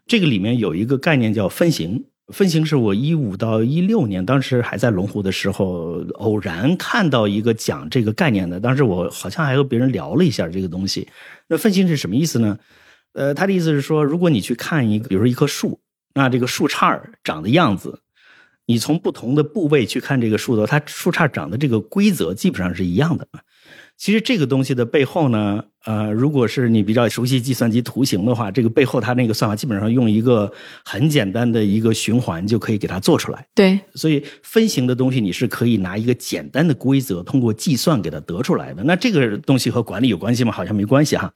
[0.08, 8.58] 这个里面有一个概念叫分形，分形是我一五到一六年，当时还在龙湖的时候，偶然看到一个讲这个概念的。
[8.58, 11.06] 当时我好像还和别人聊了一下这个东西。
[11.46, 12.58] 那分形是什么意思呢？
[13.12, 15.78] 呃，他的意思是说，如果你去看一个，比如说一棵树，
[16.14, 18.00] 那这个树杈长的样子。
[18.66, 23.26] 你从不同的部位去看这个树头，它树杈长的这个规则基本上是一样的。
[23.96, 30.50] 其实这个东西的背后呢，呃，如果是你比较熟悉计算机图形的话，这个背后它那个算法基本上用一个
[30.84, 33.46] 很简单的一个循环就可以给它做出来。
[33.54, 38.82] 对，所以分形的东西你是可以拿一个简单的规则通过计算给它得出来的。
[38.82, 40.50] 那这个东西和管理有关系吗？
[40.50, 41.32] 好像没关系哈。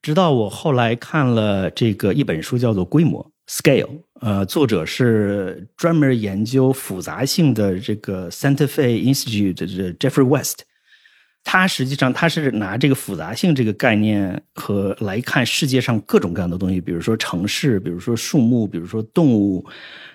[0.00, 4.02] 直到我后来看了这个一本书，叫做《规模》（Scale）。
[4.20, 10.64] 呃，作者是专门研究复杂性的这个 Santa Fe Institute 的 Jeffrey West，
[11.44, 19.64] 他实际上他是拿这个复杂性这个概念和来看世界上各种各样的东西，比如说城市，比如说树木，比如说动物，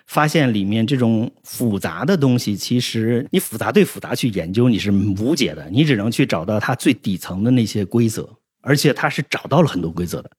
[0.08, 8.28] 发现里面这种复杂的东西，其实你复杂对复杂去研究你是无解的，你只能去找到它最底层的那些规则，
[8.62, 10.32] 而且它是找到了很多规则的。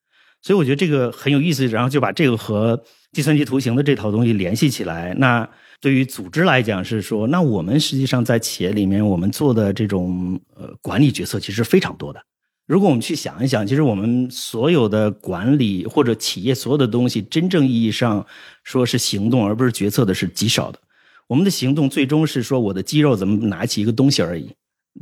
[0.42, 5.14] 所以我觉得这个很有意思，然后就把这个和计算机图形的这套东西联系起来。
[5.18, 5.48] 那
[5.80, 12.20] 对于组织来讲是说，那我们实际上在企业里面，我们做的这种呃管理决策其实非常多的。
[12.66, 18.24] 如果我们去想一想，其实我们所有的管理或者企业所有的东西，真正意义上
[18.64, 20.78] 说是行动而不是决策的是极少的。
[21.26, 24.50] 我们的行动最终是说我的肌肉怎么拿起一个东西而已，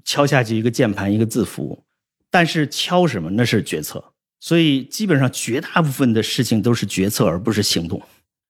[0.04, 1.84] 敲下去一个键盘一个字符，
[2.30, 4.09] 但是敲什么那是决策。
[4.40, 8.00] 所以，基本上绝大部分的事情都是决策，而不是行动。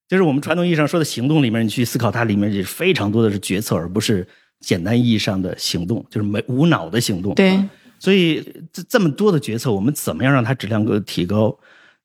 [0.08, 4.26] 就是我们传统意义上说的行动里面，你去思考它里面也非常多的是决策，而不是
[4.60, 7.34] 简单意义上的行动，就是没无脑的行动。
[7.34, 7.62] 对。
[7.98, 8.40] 所以
[8.72, 11.58] 这这么多的决策，我们怎么样让它质量够提高？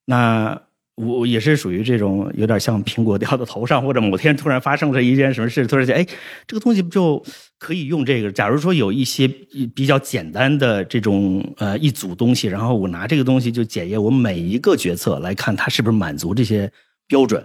[0.05, 0.61] 那。
[0.95, 6.07] 我也是属于这种有点像苹果掉到头上，或者某天突然发生了一件什么事，突然间，哎，
[6.47, 7.21] 这个东西不就
[7.59, 8.31] 可以用这个？
[8.31, 9.27] 假如说有一些
[9.75, 16.71] 比较简单的这种呃一组东西，然后我拿这个东西就检验我每一个决策来看它是不是满足这些
[17.09, 17.43] 标准，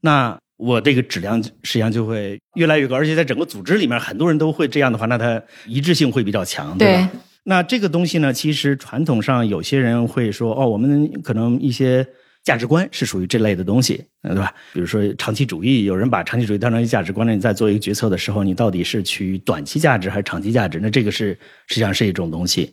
[0.00, 7.10] 那我这个质量实际上就会越来越高，而且在整个组织里面很多人都会这样的话，那它一致性会比较强，对吧？
[7.44, 12.06] 那这个东西呢，其实传统上有些人会说，哦，我们可能一些。
[12.48, 14.54] 价值观是属于这类的东西，对吧？
[14.72, 20.80] 比如说长期主义，有人把长期主义当成一价值观，那你在做一个决策的时候，你到底是取短期价值还是长期价值？
[20.80, 22.72] 那这个是实际上是一种东西。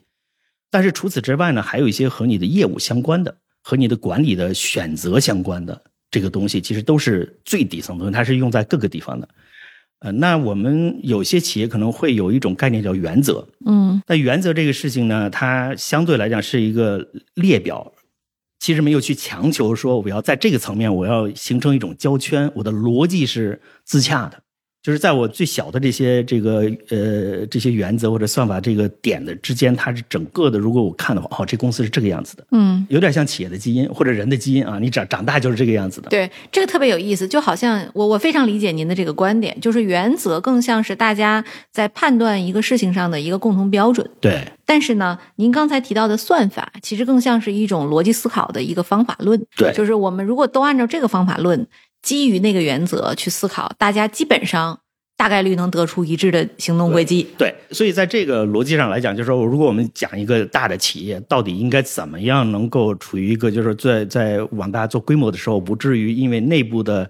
[0.72, 9.28] 但是除此之外呢，还有一些和你的业务相关的、和你的管理的选择相关的这个东西，其实都是最底层的东西，它是用在各个地方的。
[10.00, 17.92] 呃，那我们有些企业可能会有一种概念叫原则，嗯，那原则这个事情呢，它相对来讲是一个列表。
[18.66, 24.42] 其实没有去强求说我要在这个层面我要形成一种胶圈，我的逻辑是自洽的。
[24.86, 26.60] 就是在我最小的这些这个
[26.92, 30.60] 呃这些原则或者算法这个点的之间，它是整个的。
[30.60, 34.78] 如果我看的话，哦，这公司是这个样子的，嗯，有点像企业的基因或者人的基因啊。
[34.78, 36.10] 你长长大就是这个样子的。
[36.12, 44.08] 对，这个特别有意思，就好像我我非常理解您的这个观点，就是原则更像是大家在判断一个事情上的一个共同标准。
[44.22, 44.40] 对。
[44.68, 49.44] 但是呢，您刚才提到的算法，其实更像是一种逻辑思考的一个方法论。
[49.56, 51.66] 对，就是我们如果都按照这个方法论。
[52.06, 54.80] 基于那个原则去思考，大家基本上
[55.18, 57.26] 大概率能得出一致的行动轨迹。
[57.36, 67.10] 对，所以在这个逻辑上来讲，就是说，如果我们讲一个大的企业，到底应该怎么样能够处于一个，就是在在往大做规模的时候，不至于因为内部的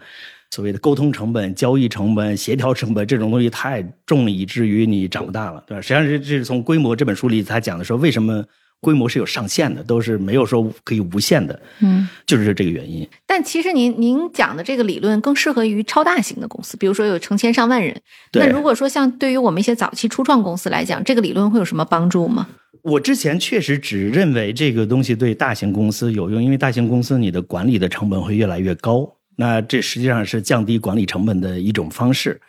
[0.52, 5.82] 所谓的沟通成本、交易成本、协调成本这种东西太重，以至于你长不大了，对吧？
[5.82, 8.42] 实际上是这是从规模这本书里他讲的说，为什么？
[8.82, 13.08] 规模是有上限的，都是没有说可以无限的，嗯，就是这个原因。
[13.26, 18.00] 但其实您您讲的这个理论更适合于超大型的公司，比如说有成千上万人。
[18.34, 22.48] 那如果说像对于我们一些早期初创公司来讲，这个理论会有什么帮助吗？
[22.84, 32.40] 我之前确实只认为这个东西对大型公司有用，因为大型公司你的管理的成本会越来越高，那这实际上是降低管理成本的一种方式，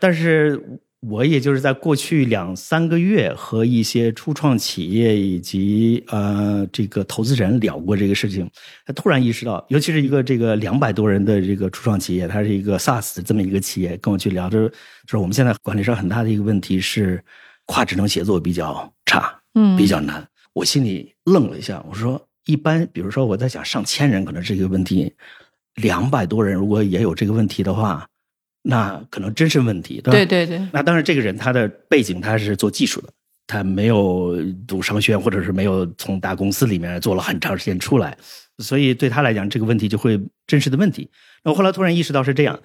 [0.00, 0.60] 但是。
[1.08, 8.48] 我也就是在过去两三个月和一些初创企业以及呃这个投资人聊过这个事情，
[8.86, 14.72] 他突然意识到，尤其是一个这个两百多人的这个初创企业，它是一个 SaaS 这么一个企业，跟我去聊，就是
[15.06, 17.22] 说我们现在管理上很大的一个问题是
[17.66, 20.26] 跨职能协作比较差，嗯，比较难。
[20.52, 25.12] 我心里愣了一下，我说一般，比如说我在想上千人可能是一个问题，
[25.74, 28.06] 两百多人如果也有这个问题的话。
[28.66, 30.12] 那可能真是问题，对吧？
[30.12, 30.66] 对对对。
[30.72, 33.10] 那当然，这个人他的背景他是做技术的，
[33.46, 34.34] 他没有
[34.66, 38.16] 读商学院，或者是没有从大公司里面做了很长时间出来，
[38.58, 41.10] 所以对他来讲，这个问题就会真实的问题。
[41.42, 42.58] 那我后来突然意识到是这样，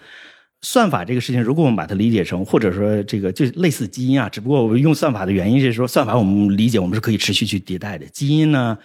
[0.62, 8.78] 算法这个事情，如果我们把它理解成，或者说这个就类似基因啊，只不过我们用算法的原因是说，算法我们理解我们是可以持续去迭代的，基因呢？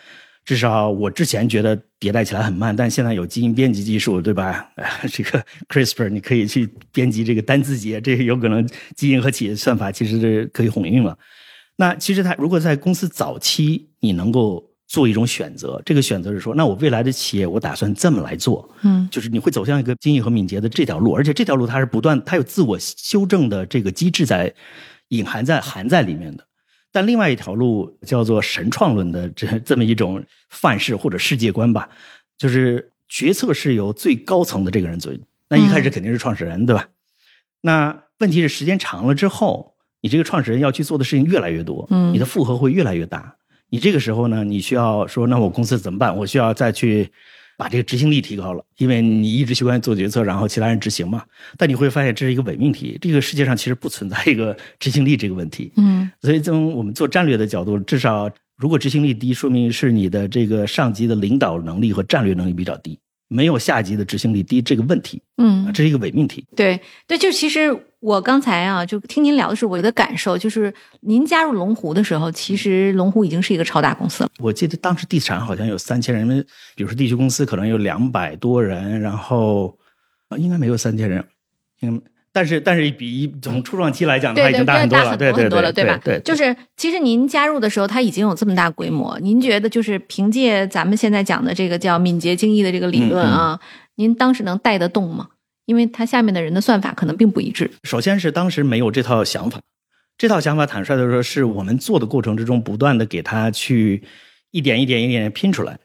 [0.44, 4.70] 至少我之前觉得迭代起来很慢，但现在有基因编辑技术，对吧？
[5.10, 11.16] 这个 CRISPR 你可以去编辑这个单字节，这个有可能基因和企业算法其实是可以混用了。
[11.76, 24.52] 那其实它如果在公司早期你能够做一种选择，这个选择是说，那我未来的企业我打算这么来做，嗯，就是你会走向一个精益和敏捷的这条路，而且这条路它是不断，它有自我修正的这个机制在
[25.08, 26.44] 隐含在含在里面的。
[26.94, 31.88] 但另外一条路叫做神创论的这 这么一种范式或者世界观吧，
[32.38, 35.12] 就是决策是由最高层的这个人做，
[35.48, 36.88] 那一开始肯定是创始人，对吧？
[37.62, 43.34] 那问题是时间长了之后，你这个创始人要去做的事情越来越多，嗯你的负荷会越来越大。
[43.70, 46.16] 你这个时候呢，你需要说，那我公司怎么办？
[46.16, 47.10] 我需要再去
[47.56, 51.22] 把这个执行力提高了，因为你一直习惯做决策，然后其他人执行嘛。
[51.56, 55.72] 但你会发现这是一个伪命题，这个世界上其实不存在一个 执行力这个问题。
[55.76, 62.98] 嗯所以从我们做战略的角度，至少如果执行力低，说明是你的这个上级的领导能力和战略能力比较低，
[63.34, 66.46] 没有下级的执行力低这个问题，嗯，这是一个伪命题。
[66.54, 74.30] 对对，就其实我刚才啊，就听您聊的时候，我的感受就是，您加入龙湖的时候，其实龙湖已经是一个超大公司了。
[74.38, 76.40] 我记得当时地产好像有三千人，因为
[76.76, 79.76] 比如说地区公司可能有两百多人，然后
[80.28, 81.24] 啊应该没有三千人，
[81.80, 86.00] 应该但是但是比从初创期来讲的话，已对对，经大很多了，对对对很多了，吧？
[86.04, 89.16] 对，就是其实您加入的时候，它已经有这么大规模。
[89.20, 93.60] 您觉得就是凭借咱们现在讲的这个叫敏捷精益的这个理论啊，
[93.94, 95.28] 您当时能带得动吗？
[95.66, 97.70] 因为它下面的人的算法可能并不一致。
[97.84, 99.60] 首先是当时没有这套想法，
[100.18, 104.02] 这套想法坦率的说，是我们做的过程之中不断的给它去
[104.50, 105.78] 一点一点一点点拼出来，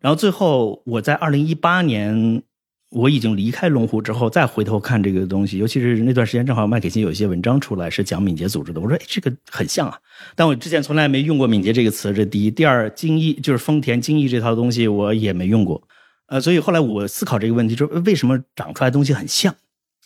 [0.00, 2.42] 然后最后我在二零一八年
[2.90, 9.98] 我已经离开龙湖之后，再回头看这个东西，尤其是那段时间正好麦肯锡有一些文章出来是讲敏捷组织的，我说哎这个很像啊，
[10.36, 15.82] 但我之前从来没用过敏捷这个词，这第一，第二精益就是丰田精益这套东西我也没用过，
[16.28, 19.54] 呃，所以后来我思考这个问题，就为什么长出来的东西很像，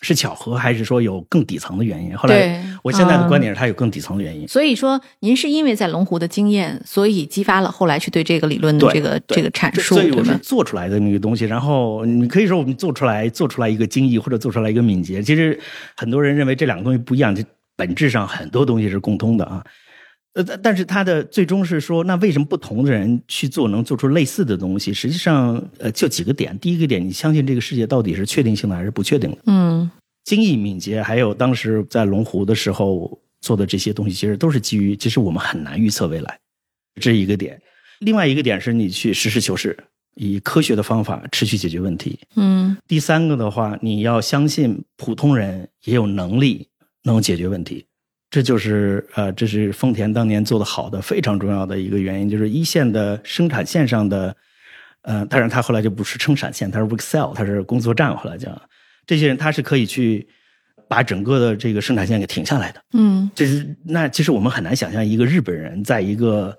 [0.02, 2.16] 是巧合还是说有更底层的原因？
[2.16, 4.48] 后来我现在的嗯观点是它有更底层的原因。
[4.48, 10.40] 所以说，您是因为在龙湖的经验，所以激发了后来去对这个理论的这个这个阐述，所以我是对吧？
[10.42, 15.22] 做出来的那个东西，然后你可以说我们做出来做出来一个精益，或者做出来一个敏捷。
[15.22, 15.58] 其实
[15.96, 17.44] 很多人认为这两个东西不一样，就
[17.76, 19.62] 本质上很多东西是共通的啊。
[20.34, 24.94] 呃，但但是他的最终是说，那为什么不同的人去做能做出类似的东西？
[24.94, 26.56] 实际上，呃，就几个点。
[26.58, 29.38] 第一个点，你相信这个世界到底是确定性的还是不确定的？
[29.46, 29.90] 嗯
[30.24, 36.38] 精益敏捷，还有当时在龙湖的时候做的这些东西，其实都是基于，其实我们很难预测未来，
[37.00, 37.60] 这是一个点。
[38.00, 39.76] 另外一个点是你去实事求是，
[40.14, 42.18] 以科学的方法持续解决问题。
[42.36, 46.68] 嗯第三个的话，你要相信普通人也有能力
[47.02, 47.84] 能解决问题，
[48.30, 54.36] 这就是呃，这是丰田当年做的好的非常重要的一个原因，就是一线的生产线上的，
[55.02, 58.56] 呃，当然他后来就不是生产线，他是 work cell，他是工作站，后来叫
[59.04, 60.28] 这些人他是可以去
[60.88, 62.80] 把整个的这个生产线给停下来的。
[62.92, 66.56] 嗯这是那其实我们很难想象一个日本人在一个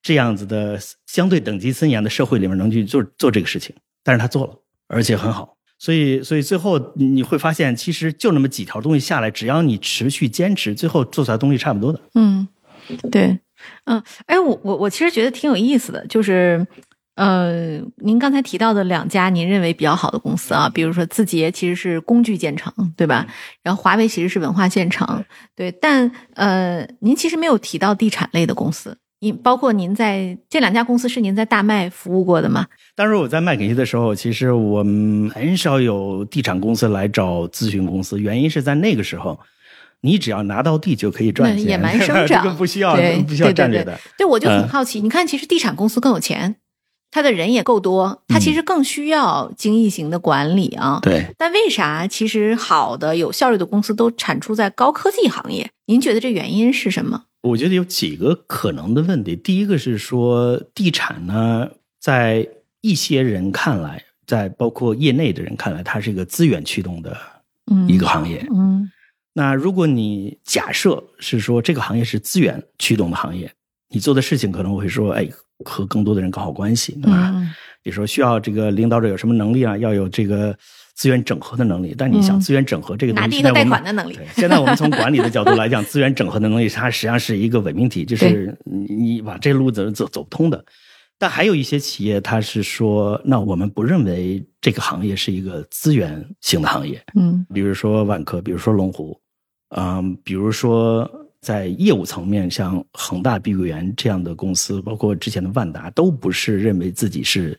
[0.00, 4.54] 这样子的相对等级森严的社会里面能去做做这个事情，但是他做了，
[4.86, 5.57] 而且很好。
[5.78, 12.00] 所以，所以最后你会发现，其实就那么几条东西下来，只要你持续坚持，最后做出来东西差不多的。
[12.14, 12.48] 嗯，
[13.10, 13.38] 对，
[13.84, 16.66] 嗯，哎，我我我其实觉得挺有意思的，就是。
[17.18, 23.26] 呃，您刚才提到的两家您认为比较好的公司啊，比如说字节其实是工具建厂，对吧？
[23.60, 25.24] 然后华为其实是文化建厂，
[25.56, 25.72] 对。
[25.72, 32.66] 但呃，您其实没有提到地产类的公司，您包括您在这两家公司是您在大麦服务过的吗？
[32.94, 39.40] 当时我在麦肯锡的时候，其实我们很少有地产公司来找咨询公司，原因是在那个时候，
[40.02, 43.98] 你只要拿到地就可以赚钱，那野蛮生 长这个不需要对不需要对对对战略的。
[44.16, 46.54] 对，我就很嗯好奇，你看，其实地产公司更有钱，
[47.10, 51.00] 他的人也够多，他其实更需要精益型的管理啊。
[51.02, 55.68] 对，但为啥其实好的有效率的公司都产出在高科技行业？
[55.86, 57.24] 您觉得这原因是什么？
[57.48, 59.34] 我觉得有几个可能的问题。
[59.34, 61.68] 第一个是说，地产呢，
[62.00, 62.46] 在
[62.80, 67.16] 一些人看来，在包括业内的人看来，它是一个资源驱动的
[67.70, 68.46] 嗯，一个行业。
[68.50, 68.90] 嗯
[69.34, 73.48] 那如果你假设是说这个行业是资源驱动的行业，
[73.88, 75.28] 你做的事情可能会说，哎，
[75.64, 77.32] 和更多的人搞好关系，对吧？
[77.34, 77.48] 嗯
[77.80, 80.54] 比如说需要这个领导者有什么能力啊，要有这个
[80.98, 81.94] 资源整合的能力。
[81.96, 90.64] 但你想，嗯资源整合这个东西，拿地和贷现在我们款的能力，现在我们从管理的角度来讲， 资源整合的能力，它实际上是一个伪命题，就是你你往这路子走走不通的。
[91.20, 99.16] 但还有一些企业，它是说，那我们不认为这个行业是一个资源型的行业，嗯比如说万科，比如说龙湖，
[99.76, 101.08] 嗯，比如说
[101.40, 107.58] 在业务层面，像恒大、碧桂园这样的公司，包括之前的万达，都不是认为自己是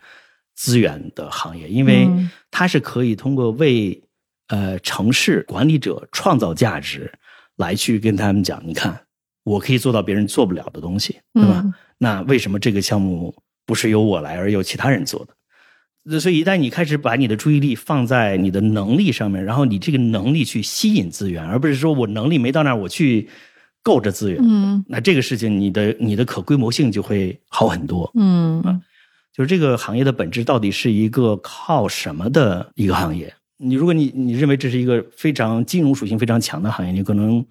[0.59, 4.03] 资源的行业，因为嗯它是可以通过为
[4.49, 7.09] 呃城市管理者创造价值，
[7.55, 8.99] 来去跟他们讲，你看，
[9.45, 11.61] 我可以做到别人做不了的东西，对吧？
[11.63, 13.33] 嗯那为什么这个项目
[13.65, 16.19] 不是由我来，而由其他人做的？
[16.19, 23.29] 所以一旦你开始把你的注意力放在你的能力上面，然后你这个能力去吸引资源，而不是说我能力没到那儿我去
[23.81, 28.11] 够着资源，嗯那这个事情你的你的可规模性就会好很多。
[28.15, 28.61] 嗯
[29.39, 33.33] 就是这个行业的本质到底是一个靠什么的一个行业？
[33.55, 37.45] 你如果你你认为这是一个非常金融属性非常强的行业，你可能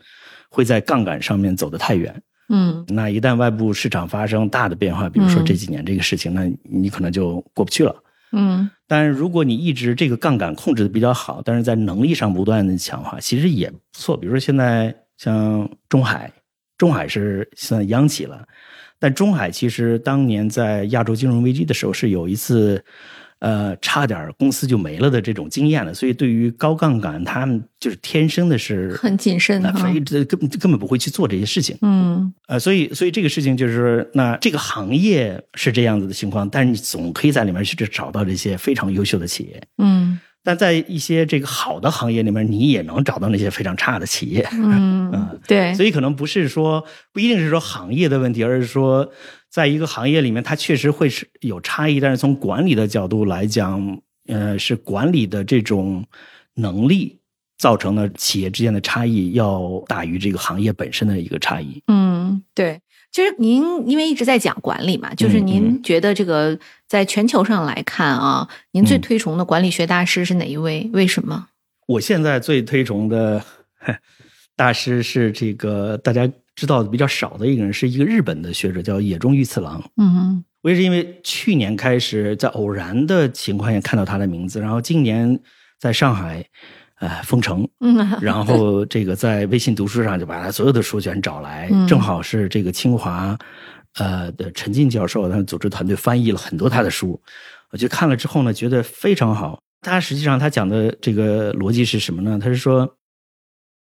[0.50, 2.14] 会在杠杆上面走得太远。
[2.50, 7.96] 嗯那一旦外部市场发生大的变化，比如说嗯这几年这个事情，那你可能就过不去了。
[8.32, 14.14] 嗯但如果你一直这个杠杆控制的比较好，但是在能力上不断的强化，其实也不错。
[14.14, 16.30] 比如说现在像中海，
[16.76, 18.46] 中海是算央企了，
[18.98, 22.82] 但中海其实当年在亚洲金融危机的时候是有一次，
[23.38, 25.94] 呃，差点公司就没了的这种经验了。
[25.94, 31.76] 所以对于高杠杆，他们就是天生的是很谨慎那哈非这根本根本不会去做这些事情。
[31.82, 39.62] 嗯呃，所以所以这个事情就是说，那这个行业是这样子的情况，但是你总可以在里面去找到这些非常优秀的企业。
[39.78, 40.18] 嗯
[40.48, 44.48] 但在一些这个好的行业里面，你也能找到那些非常差的企业。
[44.52, 46.82] 嗯， 对，所以可能不是说
[47.12, 49.12] 不一定是说行业的问题，而是说
[49.50, 56.02] 在一个行业里面，它确实会是有差异，但是从管理的角度来讲，呃，是管理的这种
[56.54, 57.18] 能力
[57.58, 61.82] 造成的企业之间的差异要大于这个行业本身的一个差异。
[61.88, 62.80] 嗯，对。
[63.10, 70.88] 其实您因为一直在讲管理嘛，就是嗯您觉得这个在全球上来看啊，您最嗯推崇的管理学大师是哪一位？
[70.92, 71.48] 为什么？
[71.86, 73.42] 我现在最推崇的
[74.54, 79.82] 大师是这个大家知道的比较少的一个人，是一个日本的学者，叫野中裕次郎。
[79.96, 85.38] 嗯我也是因为去年开始在偶然的情况下看到他的名字，然后今年
[85.78, 86.44] 在上海，
[87.00, 93.38] 呃，封城，嗯 然后这个在微信读书上就把他所有的书全找来，嗯正好是这个清华，
[93.94, 97.20] 呃的陈进教授，他组织团队翻译了很多他的书，
[97.70, 99.60] 我就看了之后呢，觉得非常好。
[99.80, 102.38] 他实际上他讲的这个逻辑是什么呢？
[102.40, 102.94] 他是说。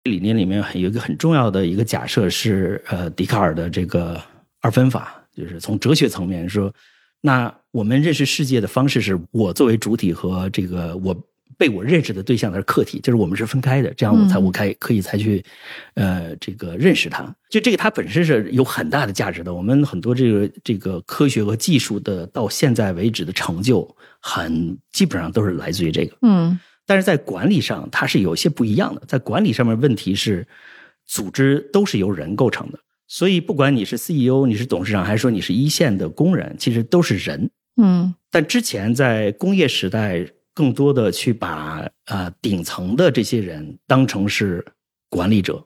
[0.04, 4.18] 理念里面有一个很重要的一个假设是，呃，笛卡尔的这个
[4.62, 6.74] 二分法，就是从哲学层面说，
[7.20, 11.14] 那我们认识世界的方式是我作为主体和这个我
[11.58, 15.44] 被我认识的对象的客体，就是我们是分开的，这样我才嗯我开可以才去，
[15.96, 17.36] 呃，这个认识它。
[17.50, 19.54] 就这个它本身是有很大的价值的。
[19.54, 26.16] 我们很多这个这个科学和技术的到现在为止的成就，很基本上都是来自于这个。
[26.22, 29.02] 嗯但是在管理上，它是有一些不一样的。
[29.08, 30.48] 在管理上面，问题是
[31.06, 37.50] 组织都是由人构成的，所以不管你是 CEO，你是董事长，还是说你是一线的工人，其实都是人。
[37.76, 40.26] 嗯但之前在工业时代，
[40.58, 41.52] 更多的去把
[42.06, 44.66] 啊、呃顶层的这些人当成是
[45.08, 45.64] 管理者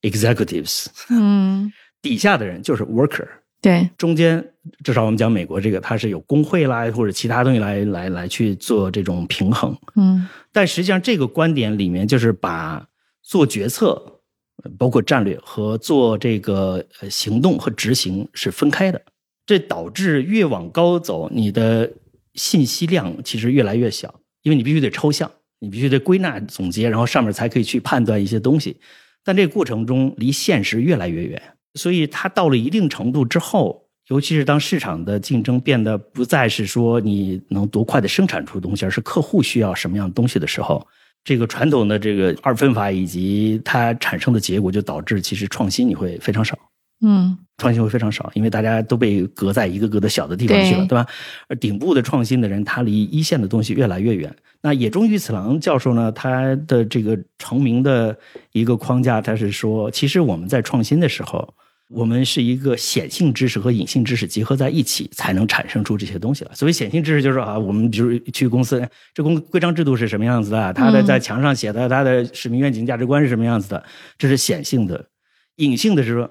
[0.00, 1.72] （executives），嗯，
[2.02, 3.28] 底下的人就是 worker。
[3.60, 4.44] 对，中间
[4.82, 9.78] 至少我们讲美国这个，它是有工会啦或者其他东西来来来去做这种平衡。
[9.94, 12.84] 嗯但实际上，这个观点里面就是把
[13.22, 14.20] 做决策，
[14.64, 19.00] 呃包括战略和做这个呃行动和执行是分开的。
[19.46, 21.92] 这导致越往高走，你的
[22.34, 25.30] 信息量其实越来越小，因为你必须得抽象，
[25.60, 28.76] 你必须得归纳总结，然后上面才可以去判断一些东西。
[29.24, 31.40] 但这个过程中离现实越来越远，
[31.74, 40.84] 所以它到了一定程度之后，尤其是当市场的竞争变得不再是说你能多快的生产出东西，而是客户需要什么样东西的时候，
[41.22, 46.58] 这个传统的这个二分法以及它产生的结果，就导致其实创新你会非常少。
[47.02, 51.06] 嗯创新会非常少，因为大家都被隔在一个个的小的地方去了，对对吧？
[51.48, 54.34] 而顶部的创新的人，他离一线的东西越来越远。
[54.60, 58.16] 那野中裕次郎教授呢，他的这个成名的
[58.52, 61.54] 一个框架，他是说，其实我们在创新的时候，
[61.88, 66.50] 我们是一个显性知识和隐性知识结合在一起，才能产生出这些东西来。
[66.54, 68.84] 所谓显性知识，就是说啊，我们比如去公司，
[69.14, 73.84] 这公规章制度是什么样子的，他的嗯在墙上写的，他的使命愿景价值观是什么样子的，
[74.18, 75.06] 这是显性的。
[75.56, 76.30] 隐性的是说，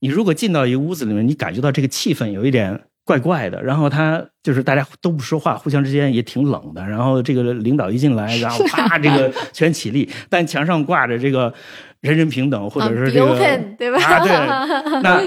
[0.00, 11.52] 你如果进到一个屋子里面，你感觉到这个气氛有一点怪怪的，然后他就是大家都不说话，互相之间也挺冷的，然后这个领导一进来，然后啪， 这个全起立，但墙上挂着这个
[12.00, 14.30] 人人平等，或者是这啊个、对吧啊，对，
[15.02, 15.22] 那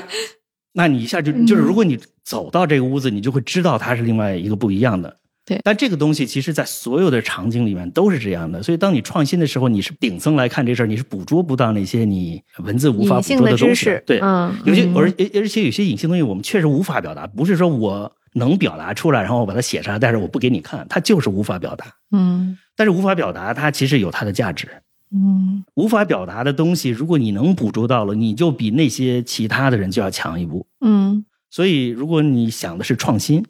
[0.73, 5.17] 那你一下就就是，如果你走到这个屋子，你就会知道它是另外一个不一样的。
[5.45, 8.63] 对但这个东西其实，在所有的场景里面都是这样的。
[8.63, 21.85] 所以，当你创新的时候，你是顶层来看这事儿，你是捕捉不到那些你文字无法捕捉的东西，对，嗯，有些嗯而而而且有些隐性东西我们确实无法表达，不是说我能表达出来，然后我把它写上来，但是我不给你看，它就是无法表达。
[22.11, 24.67] 嗯但是无法表达，它其实有它的价值。
[25.15, 30.65] 嗯无法表达的东西，如果你能捕捉到了，你就比那些其他的人就要强一步。
[30.79, 33.45] 嗯所以，如果你想的是创新，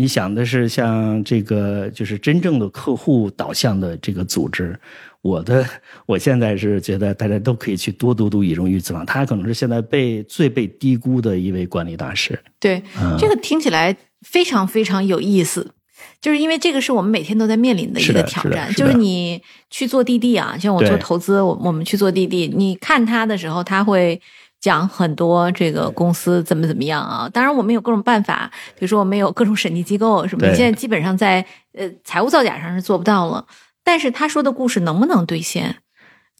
[0.00, 4.74] 你想的是像这个就是真正的客户导向的这个组织，
[5.20, 5.62] 我的
[6.06, 12.40] 我现在是觉得大家都可以去多读读以中裕次郎，他可能是现在被最被低估的一位管理大师。
[12.58, 15.74] 对，嗯这个听起来非常非常有意思。
[16.18, 24.18] 就是因为这个是我们每天都在面临的一个挑战，是的是就是你去做滴滴啊，像我做投资，我我们去做滴滴，你看他的时候，他会
[24.60, 27.28] 讲很多这个公司怎么怎么样啊。
[27.32, 33.46] 当然，我们有各种办法，比如说我们有各种审计机构什么的，现在基本上在呃财务造假上是做不到了。
[33.82, 35.76] 但是他说的故事能不能兑现，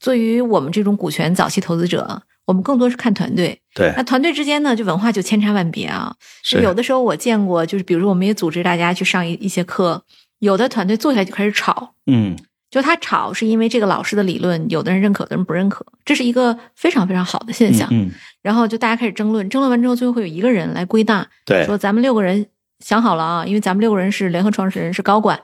[0.02, 3.60] 对于我们这种股权早期投资者，我们更多是看团队。
[3.74, 6.14] 对那团队之间呢，就文化就千差万别啊。
[6.42, 10.04] 是有的时候我见过，就是比如说我们也组织大家去上一一些课，
[10.40, 12.36] 有的团队坐下来就开始吵，嗯
[12.70, 17.88] 就他吵是因为这个老师的理论，有的人认可，有的人不认可，这是一个非常非常好的现象。
[17.90, 18.10] 嗯，
[18.42, 22.46] 然后就大家开始争论，争论完之后，最后会有一个人来归纳，对，说咱们六个人
[22.78, 25.40] 想好了啊，因为咱们六个人是联合创始人，是高管，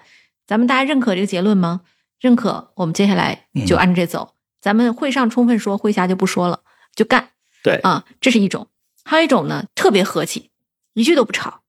[0.46, 1.80] 咱们大家认可这个结论吗？
[2.20, 4.34] 认可，我们接下来就按照这走。
[4.60, 6.60] 咱们会上充分说，会下就不说了，
[6.94, 7.30] 就干
[7.62, 8.68] 对，啊，这是一种。
[9.04, 10.50] 还有一种呢，特别和气，
[10.94, 11.60] 一句都不吵，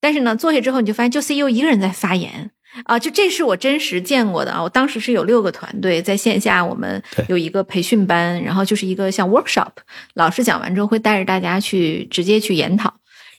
[0.00, 2.50] 但是呢，坐下之后你就发现，就 CEO 一个人在发言。
[2.84, 4.62] 啊，就这是我真实见过的啊！
[4.62, 9.70] 我当时是有六个团队在线下，我们有一个培训班，然后就是一个像 workshop，
[10.14, 12.92] 老师讲完之后会带着大家去直接去研讨，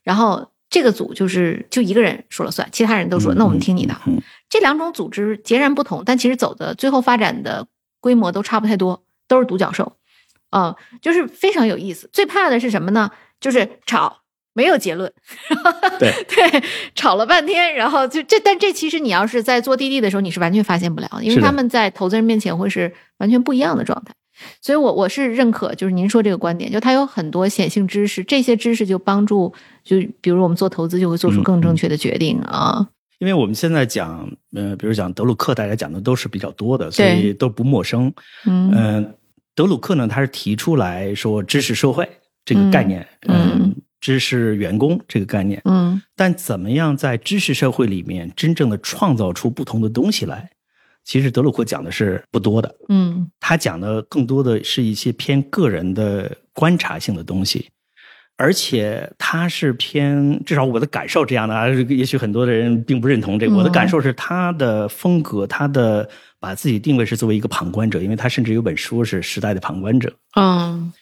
[0.04, 3.94] 然后这个组就是就一个人说了算，其他人都说、嗯那我们听你的。
[4.08, 7.68] 嗯这两种组织截然不同，但其实走的最后发展的
[8.00, 9.98] 规模都差不太多，都是独角兽，
[10.52, 12.10] 啊、就是非常有意思。
[12.14, 13.12] 最怕的是什么呢？
[13.42, 14.22] 就是吵。
[14.56, 15.12] 没有结论，
[16.00, 16.12] 对。
[16.28, 16.64] 对，
[16.96, 24.14] 吵了半天，然后就这，但这其实你要是在做滴滴的时候，你是完全发现不了的，因为他们在投资人面前会是完全不一样的状态。
[24.62, 29.54] 所以我我是认可，就是您说这个观点，就它有很多显性知识，这些知识就帮助，
[29.84, 32.88] 就比如我们做投资就会做出更正确的决定啊。
[33.20, 38.12] 因为我们现在讲，呃，比如讲德鲁克，大家讲的都是比较多的，所以都不陌生。
[38.46, 38.72] 嗯。
[38.76, 39.16] 嗯、
[39.56, 42.08] 德鲁克呢，他是提出来说知识社会
[42.44, 43.52] 这个概念，嗯。
[43.54, 43.76] 嗯，
[44.06, 50.48] 知识员工这个概念，嗯但怎么样在知识社会里面真正的创造出不同的东西来，
[51.04, 52.76] 其实德鲁克讲的是不多的。
[52.90, 57.72] 嗯他讲的更多的是一些偏个人的观察性的东西，
[58.38, 63.56] 而且他是偏，至少我的感受这样的啊，也许很多的人并不认同这个。
[63.56, 66.08] 嗯我的感受是他的风格，他的
[66.40, 70.14] 把自己定位是作为一个旁观者，因为他甚至有本书是时代的旁观者。
[70.36, 70.94] 嗯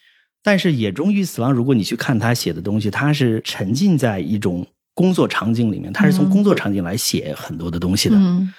[0.44, 4.64] 但是野中裕次郎，如果你去看他写的东西，他是沉浸在一种
[4.94, 8.14] 工作场景里面，他是从嗯工作场景来写很多的东西的。
[8.16, 8.52] 嗯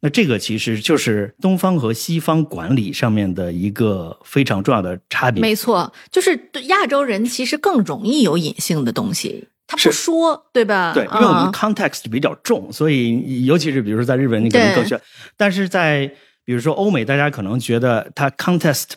[0.00, 5.40] 那这个其实就是东方和西方管理上面的一个非常重要的差别。
[5.40, 10.92] 没错，就是对亚洲人其实更容易有隐性的东西，他不说，对吧？
[10.92, 15.00] 对，因为我们啊 context 比较重，所以尤其是比如说在日本，你可能更需要。
[15.34, 16.06] 但是在
[16.44, 18.90] 比如说欧美，大家可能觉得它 context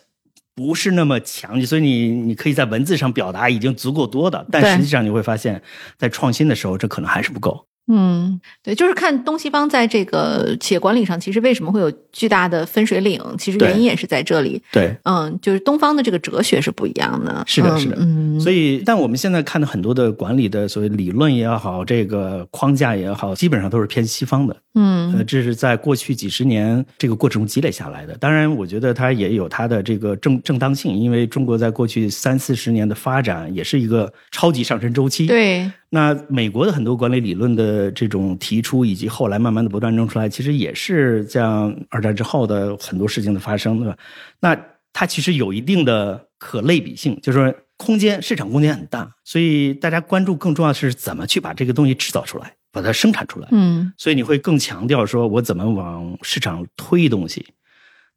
[0.59, 5.63] 不是那么强，所以你你可以在文字上表达已经足够多的，但实际上你会发现，
[5.97, 7.68] 在创新的时候，这可能还是不够。
[7.91, 14.61] 嗯，对，就是看东西方在这个企业管理上，其实为什么会有巨大的分水岭，其实原因也是在这里。
[14.71, 17.43] 对，嗯，就是东方的这个哲学是不一样的。
[17.47, 24.53] 是的，嗯是的，嗯，所以，但我们现在看的很多的管理的所谓理论也好，这个框架也好，基本上都是偏西方的。
[24.75, 28.15] 呃，嗯这是在过去几十年这个过程中积累下来的。
[28.17, 43.97] 当然，我觉得它也有它的这个正正当性，因为中国在过去三四十年的发展也是一个超级上升周期。，对，那美国的很多管理理论的这种提出，以及后来慢慢的不断弄出来，其实也是像二战之后的很多事情的发生，对吧？
[44.39, 44.59] 那
[44.93, 53.47] 它其实有一定的可类比性，就是说空间市场空间很大，所以大家关注更重要的是怎么去把这个东西制造出来，把它生产出来。
[53.51, 57.45] 嗯所以你会更强调说我怎么往市场推东西。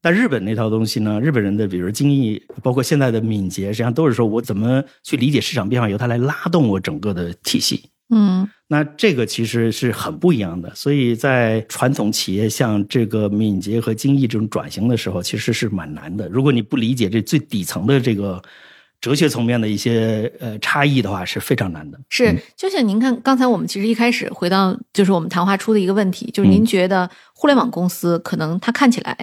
[0.02, 1.20] 但日本那套东西呢？
[1.20, 7.88] 日本人的比如精益，包括现在的敏捷，实际上都是说我怎么去理解市场变化，由它来拉动我整个的体系。
[8.14, 16.28] 嗯那这个其实是很不一样的，所以在传统企业像这个敏捷和精益这种转型的时候，其实是蛮难的。
[16.28, 18.42] 如果你不理解这最底层的这个
[19.00, 21.98] 哲学层面的一些呃差异的话，是非常难的。
[22.08, 29.16] 是，就像您看，刚才我们其实一开始回到就是我们谈话出的一个问题，就是您嗯觉得互联网公司可能它看起来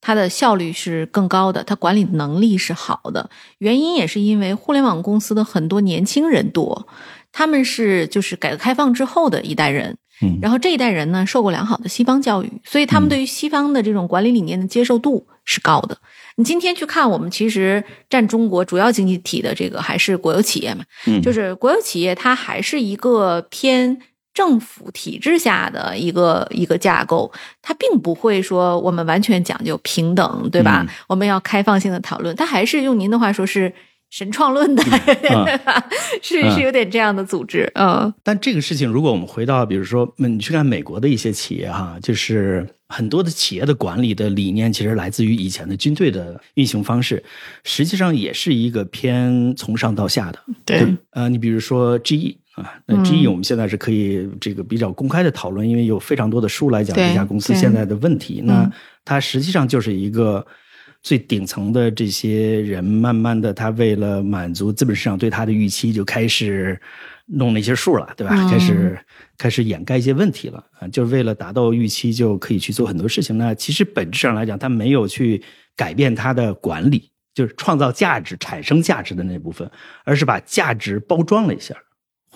[0.00, 3.28] 它的效率是更高的，它管理能力是好的，
[3.58, 6.86] 原因也是因为互联网公司的很多年轻人多，
[7.32, 15.98] 他们是就是改革开放之后的一代人，嗯，然后这一代人呢受过良好的西方教育，所以他们对于西方的这种管理理念的接受度是高的。
[16.36, 21.20] 你今天去看，我们其实占中国主要经济体的这个还是国有企业嘛，嗯。
[21.20, 23.98] 就是国有企业它还是一个偏
[24.38, 27.28] 政府体制下的一个一个架构，
[27.60, 30.86] 它并不会说我们完全讲究平等，对吧？
[30.86, 33.72] 嗯我们要开放性的讨论，它还是用您的话说是
[34.10, 34.82] 神创论的，
[36.22, 38.14] 是是有点这样的组织，嗯。
[38.22, 47.24] 但这个事情，如果我们回到，比如说，你去看美国的一些企业哈，就是很多的企业的管理的理念，其实来自于以前的军队的运行方式，
[47.64, 50.38] 实际上也是一个偏从上到下的。
[50.64, 58.42] 对，呃，你比如说 GE 啊，那 GE 我们现在是可以这个比较公开的讨论，因为有非常多的书来讲这家公司现在的问题。
[58.44, 58.70] 那
[59.04, 60.46] 它实际上就是一个。
[61.00, 66.78] 最顶层的这些人，慢慢的，他为了满足资本市场对他的预期，就开始
[67.26, 68.34] 弄那些数了，对吧？
[68.50, 68.98] 开始
[69.38, 73.38] 开始掩盖一些问题了啊，就是为了达到预期，就可以去做很多事情。
[73.38, 75.40] 那其实本质上来讲，他没有去
[75.76, 79.70] 改变他的管理，就是创造价值、产生价值的那部分，
[80.04, 81.76] 而是把价值包装了一下，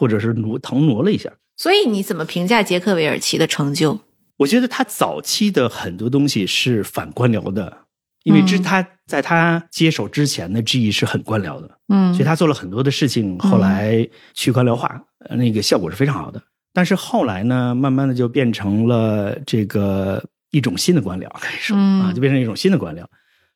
[0.03, 1.31] 或者是挪腾挪了一下。
[1.57, 4.01] 所以你怎么评价杰克韦尔奇的成就？
[4.39, 7.79] 我觉得他早期的很多东西是反官僚的。
[8.25, 15.01] 因为之他在他接手之前的 GE 是很官僚的，嗯，所以他做了很多的事情，后来去官僚化，
[15.31, 16.41] 那个效果是非常好的。
[16.73, 23.05] 但是后来呢，慢慢的就变成了这个一种新的官僚，可以说啊，就变成一种新的官僚。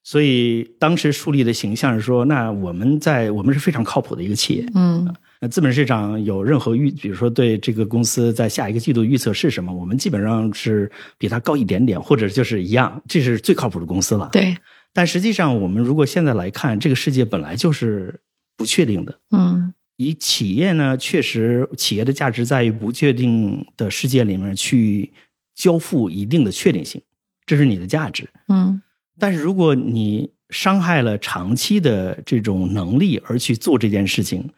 [0.07, 5.13] 所以当时树立的形象是说，那我们在我们是非常靠谱的一个企业，嗯。
[5.41, 10.89] 那资本市场有任何预，比如说对这个公司在下一个季度预测是什么，我们基本上是
[11.19, 14.29] 比它高一点点，或者就是一样，这是最靠谱的公司了。
[14.31, 14.57] 对。
[14.93, 18.21] 但实际上，我们如果现在来看，这个世界本来就是
[18.57, 19.19] 不确定的。
[19.33, 19.75] 嗯。
[19.97, 25.13] 以企业呢，确实企业的价值在于不确定的世界里面去
[25.57, 27.03] 交付一定的确定性，
[27.45, 28.29] 这是你的价值。
[28.47, 28.81] 嗯。
[29.19, 34.49] 但是如果你伤害了长期的这种能力而去做这件事情。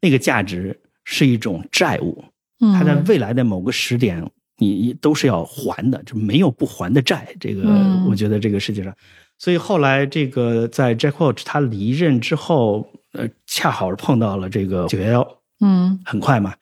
[0.00, 2.22] 那个价值是一种债务，
[2.60, 4.22] 它在未来的某个时点，
[4.58, 7.34] 你都是要还的，就没有不还的债。
[7.40, 7.62] 这个，
[8.06, 8.94] 我觉得这个世界上，
[9.38, 16.54] 所以后来这个在 Jack Welch 他离任之后，呃，恰好是碰到了这个九幺幺，嗯，很快嘛，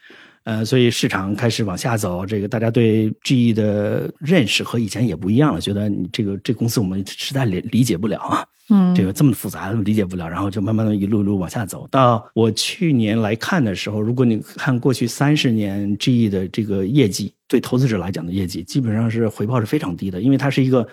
[0.45, 8.45] 呃，所以市场开始往下走，这个大家对 GE 的认识和以前也不一样了，觉得你这个这公司我们实在理理解不了啊。
[8.71, 11.87] 嗯，这个这么复杂，理解不了，然后就慢慢的一路一路往下走。
[11.91, 20.87] 到我去年来看的时候，如果你看过去三十年 GE 的这个业绩，对投资者来讲的业绩，基本上是回报是非常低的，因为它是一个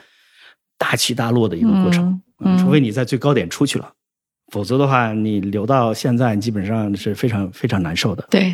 [0.77, 2.19] 大起大落的一个过程。
[2.43, 3.93] 嗯，除非你在最高点出去了，
[4.51, 8.27] 否则的话，你留到现在基本上是非常非常难受的。
[8.31, 8.53] 对，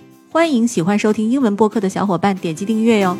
[0.33, 3.17] 欢迎喜欢收听英文播客的小伙伴点击订阅哟。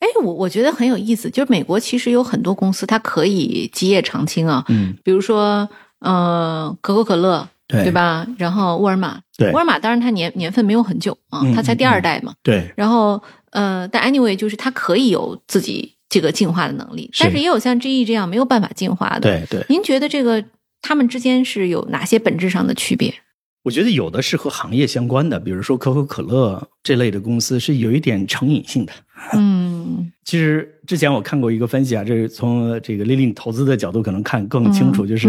[0.00, 4.64] 哎我我觉得很有意思，就是美国其实有很多公司，它可以基业长青啊。
[4.66, 5.68] 嗯，比如说，
[6.00, 8.26] 呃，可口可乐，对对吧？
[8.36, 12.34] 然后沃尔玛，对，沃尔玛当然它年年份没有很久啊，它才第二代嘛。
[12.42, 12.68] 对。
[12.76, 13.22] 然后，
[13.52, 19.20] 呃，但 anyway，就是它可以有自己这个进化的能力，但是也有像 GE 这样没有办法进化的。
[19.20, 19.64] 对对。
[19.68, 20.42] 您觉得这个
[20.82, 23.14] 他们之间是有哪些本质上的区别？
[23.66, 28.92] 我觉得有的是和行业相关的，比如说可口可乐这类的公司是有一点成瘾性的。
[29.32, 35.28] 嗯， 其实之前我看过一个分析啊，这是从这个利率投资的角度可能看更清楚，就是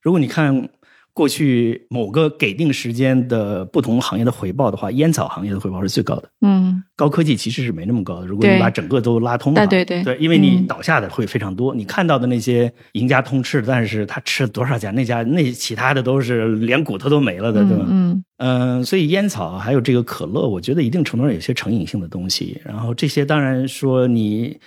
[0.00, 0.68] 如果你看。
[1.14, 6.28] 过去某个给定时间的不同行业的回报的话，烟草行业的回报是最高的。
[6.40, 8.26] 嗯，高科技其实是没那么高的。
[8.26, 11.74] 如果你把整个都拉通了，对对对，因为你倒下的会非常多。
[11.74, 14.90] 你看到的那些赢家通吃，但是他吃了多少家？
[14.90, 17.84] 那家那其他的都是连骨头都没了的，对吧？
[17.88, 22.60] 嗯嗯，所以烟草还有这个可乐，我觉得一定程度上有些成瘾性的东西。
[22.64, 24.58] 然后这些当然说你。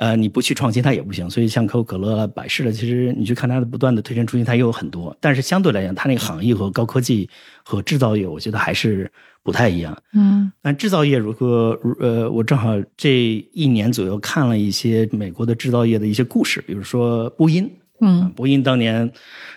[0.00, 5.14] 呃，你不去创新它也不行，所以像可口可乐、百事的，其实你去看它的不断的推陈出新，它也有很多。
[5.20, 7.28] 但是相对来讲，它那个行业和高科技
[7.62, 9.94] 和制造业，我觉得还是不太一样。
[10.14, 17.70] 嗯，但制造业如果呃，我正好这一年左右看了一些美国的制造业的一些故事，比如说波音，
[18.00, 19.12] 嗯，波音当年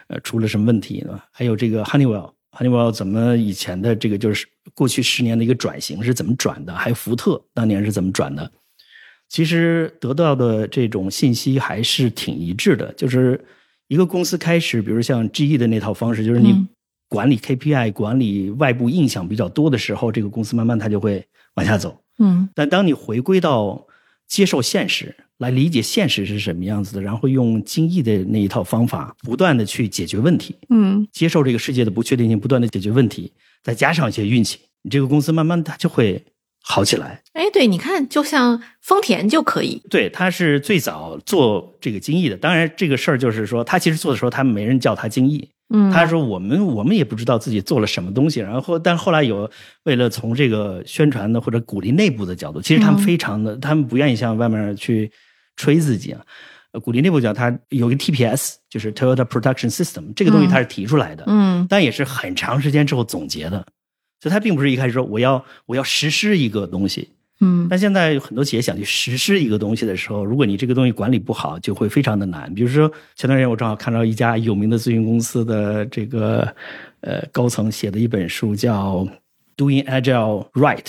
[0.08, 1.18] 呃出了什么问题呢？
[1.32, 6.74] 还有这个 Honeywell，Honeywell 怎么以前的这个就是过去十年的一个转型是怎么转的？
[6.76, 8.52] 还有福特当年是怎么转的？
[9.34, 13.44] 其实得到的这种信息还是挺一致的，就是
[13.88, 16.68] 一个公司开始，比如像 GE 的那套方式，就是你
[17.10, 21.26] 管理 KPI、管理外部印象比较多的时候，这个公司慢慢它就会
[21.56, 22.00] 往下走。
[22.20, 23.88] 嗯，但当你回归到
[24.28, 31.08] 接受现实，来理解现实是什么样子的，然后用精益的那一套方法，不断的去解决问题，嗯。
[31.12, 36.24] 接受这个世界的不确定性，不断的解决问题，再加上一些运气，你这个公司慢慢它就会
[36.66, 37.22] 好起来。
[37.34, 42.38] 哎，对，你看，就像丰田就可以，对，他是最早做这个精益的。
[42.38, 45.50] 当然，这个事儿就是说，他其实做的时候，他没人叫他精益。
[45.74, 48.40] 嗯，他说我们我们也不知道自己做了什么东西。
[48.40, 49.50] 然后，但后来有
[49.84, 55.12] 为了从这个宣传的或者鼓励内部的角度，其实他们嗯非常的，他们不愿意向外面去
[55.58, 56.22] 吹自己啊。
[56.72, 61.24] 呃鼓励内部角，他有一个 TPS，就是 Toyota Production System，这个东西嗯他是提出来的。
[61.28, 63.64] 嗯但也是很长时间之后总结的，
[64.24, 67.10] 所以他并不是一开始说我要我要实施一个东西，
[67.42, 72.54] 嗯但现在有很多企业想去实施一个东西的时候，如果你这个东西管理不好，就会非常的难。
[72.54, 76.48] 比如说前段时间我正好看到一家有名的咨询公司的这个
[77.02, 79.00] 呃高层写的一本书，叫
[79.58, 80.84] 《Doing Agile Right》，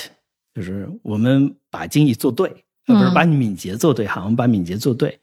[0.55, 2.49] 就是我们把精益做对，
[2.87, 5.19] 而不是嗯把敏捷做对哈，我们把敏捷做对。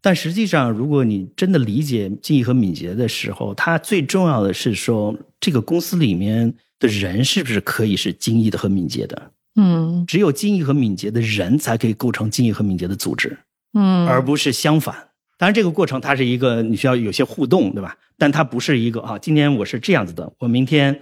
[0.00, 9.30] 但实际上，如果你真的理解精益和敏捷的时候，它最重要的是说，这个公司里面的人是不是可以是精益的和敏捷的？
[9.58, 13.38] 嗯只有精益和敏捷的人才可以构成精益和敏捷的组织，
[13.72, 14.94] 嗯，而不是相反。
[15.38, 17.96] 当然，这个过程它是一个你需要有些互动，对吧？
[18.18, 20.98] 但它不是一个啊，今天我是这样子的，我明天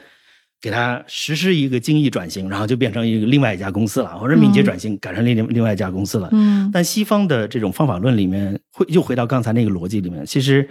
[0.61, 6.29] 给它实施一个精益转型，然后就变成一个另外一家公司了，或者敏捷转型改成另另外一家公司了。
[6.33, 10.68] 嗯但西方的这种方法论里面，会又回到刚才那个逻辑里面，其实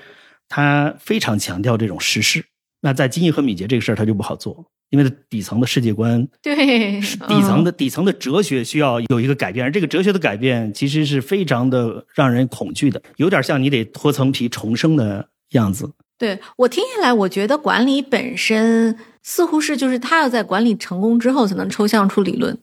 [0.49, 2.43] 它非常强调这种实施。
[2.81, 15.91] 那在精益和敏捷这个事儿，它就不好做，因为底层的世界观对，底层的的底层的哲学需要有一个改变，而这个哲学的改变其实是非常的让人恐惧的，有点像你得脱层皮重生的样子。
[16.19, 22.55] 对我听下来，我觉得管理本身似乎是就是他要在管理成功之后才能抽象出理论，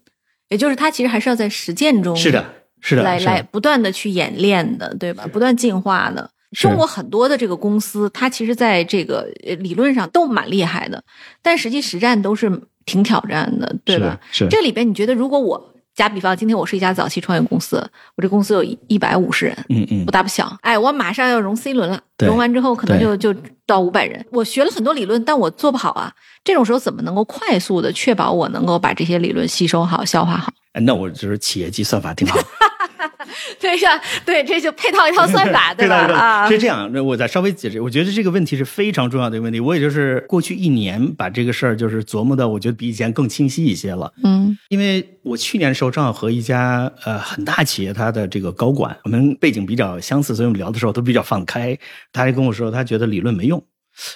[0.50, 5.26] 也就是他其实还是要在实践中是的，是的，来来不断的去演练的，对吧？
[5.32, 6.30] 不断进化的。
[6.52, 11.02] 是中国很多的这个公司，它其实在这个呃理论上都蛮厉害的，
[11.42, 12.50] 但实际实战都是
[12.86, 14.18] 挺挑战的，对吧？
[14.32, 17.76] 是这里边你觉得，如果我假比方，今天我是一家早期创业公司，
[18.16, 23.34] 我这公司有一百五十人，嗯嗯不，大不小，哎，我马上要融 C 轮了，融完之后可能就就
[23.66, 24.24] 到五百人。
[24.30, 26.12] 我学了很多理论，但我做不好啊。
[26.42, 30.50] 这种时候怎么能够快速的确保我能够把这些理论吸收好、消化好？
[30.72, 32.38] 哎那我就是企业计算法挺好。
[33.60, 35.96] 对呀，对，这就配套一套算法， 对吧？
[36.12, 36.90] 啊，是这样。
[36.92, 39.60] 那我再稍微解释，我觉得这个问题是非常重要的一个问题。
[39.60, 44.12] 我也就是过去一年把这个事儿就是琢磨的，我觉得比以前更清晰一些了。
[44.24, 51.76] 嗯因为我去年的时候正好和一家呃很大企业它的这个高管，我们背景比较相似，所以我们聊的时候都比较放得开。
[52.12, 53.62] 他还跟我说，他觉得理论没用。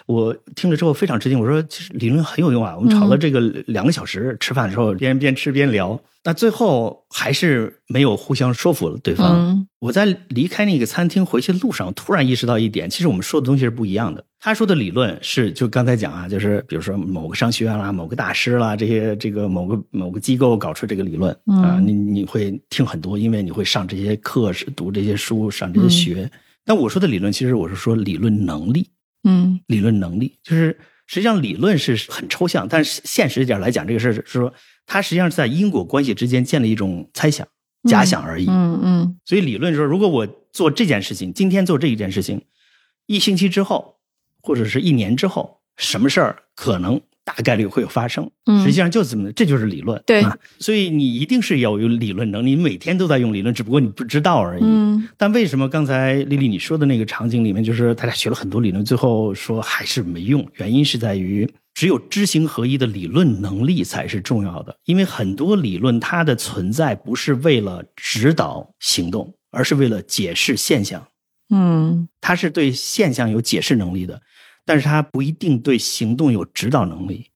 [0.07, 2.77] 我听了之后非常吃惊，我说其实理论很有用啊。
[2.77, 9.33] 我们吵了这个两个小时，吃饭的时候边边吃边聊，那最后还是没有互相说服了对方。
[9.35, 14.25] 嗯我在离开那个餐厅回去的路上，突然意识到一点，其实我们说的东西是不一样的。
[14.41, 26.31] 他说的理论是，就刚才讲啊，就是比如说某个商学院啦、某个大师啦，这些这个某个某个机构搞出这个理论啊，嗯你你会听很多，因为你会上这些课、是读这些书、上这些学。
[26.65, 28.89] 但我说的理论，其实我是说理论能力，
[29.25, 34.55] 嗯理论能力就是实际上理论是很抽象，但是现实一点来讲，这个事儿是说
[34.87, 37.47] 它实际上是在因果关系之间建立一种猜想、
[37.89, 38.47] 假想而已。
[38.49, 42.43] 嗯嗯所以理论说，如果我做这件事情，今天做这一件事情，
[43.07, 43.97] 一星期之后，
[44.41, 48.31] 或者是一年之后，什么事儿可能大概率会有发生？
[48.47, 50.03] 嗯实际上就是这么，这就是理论。
[50.07, 54.63] 对啊，所以你一定是要有理论能力，你每天都在用理论，只不过你不知道而已。
[54.63, 60.47] 嗯但为什么刚才丽丽你说的那个场景里面，就是大家学了很多理论，最后说还是没用？
[60.55, 64.77] 原因是在于，只有知行合一的理论能力才是重要的。
[64.85, 71.07] 因为很多理论它的存在不是为了指导行动，而是为了解释现象。
[71.51, 74.21] 嗯它是对现象有解释能力的，
[74.65, 77.31] 但是他不一定对行动有指导能力。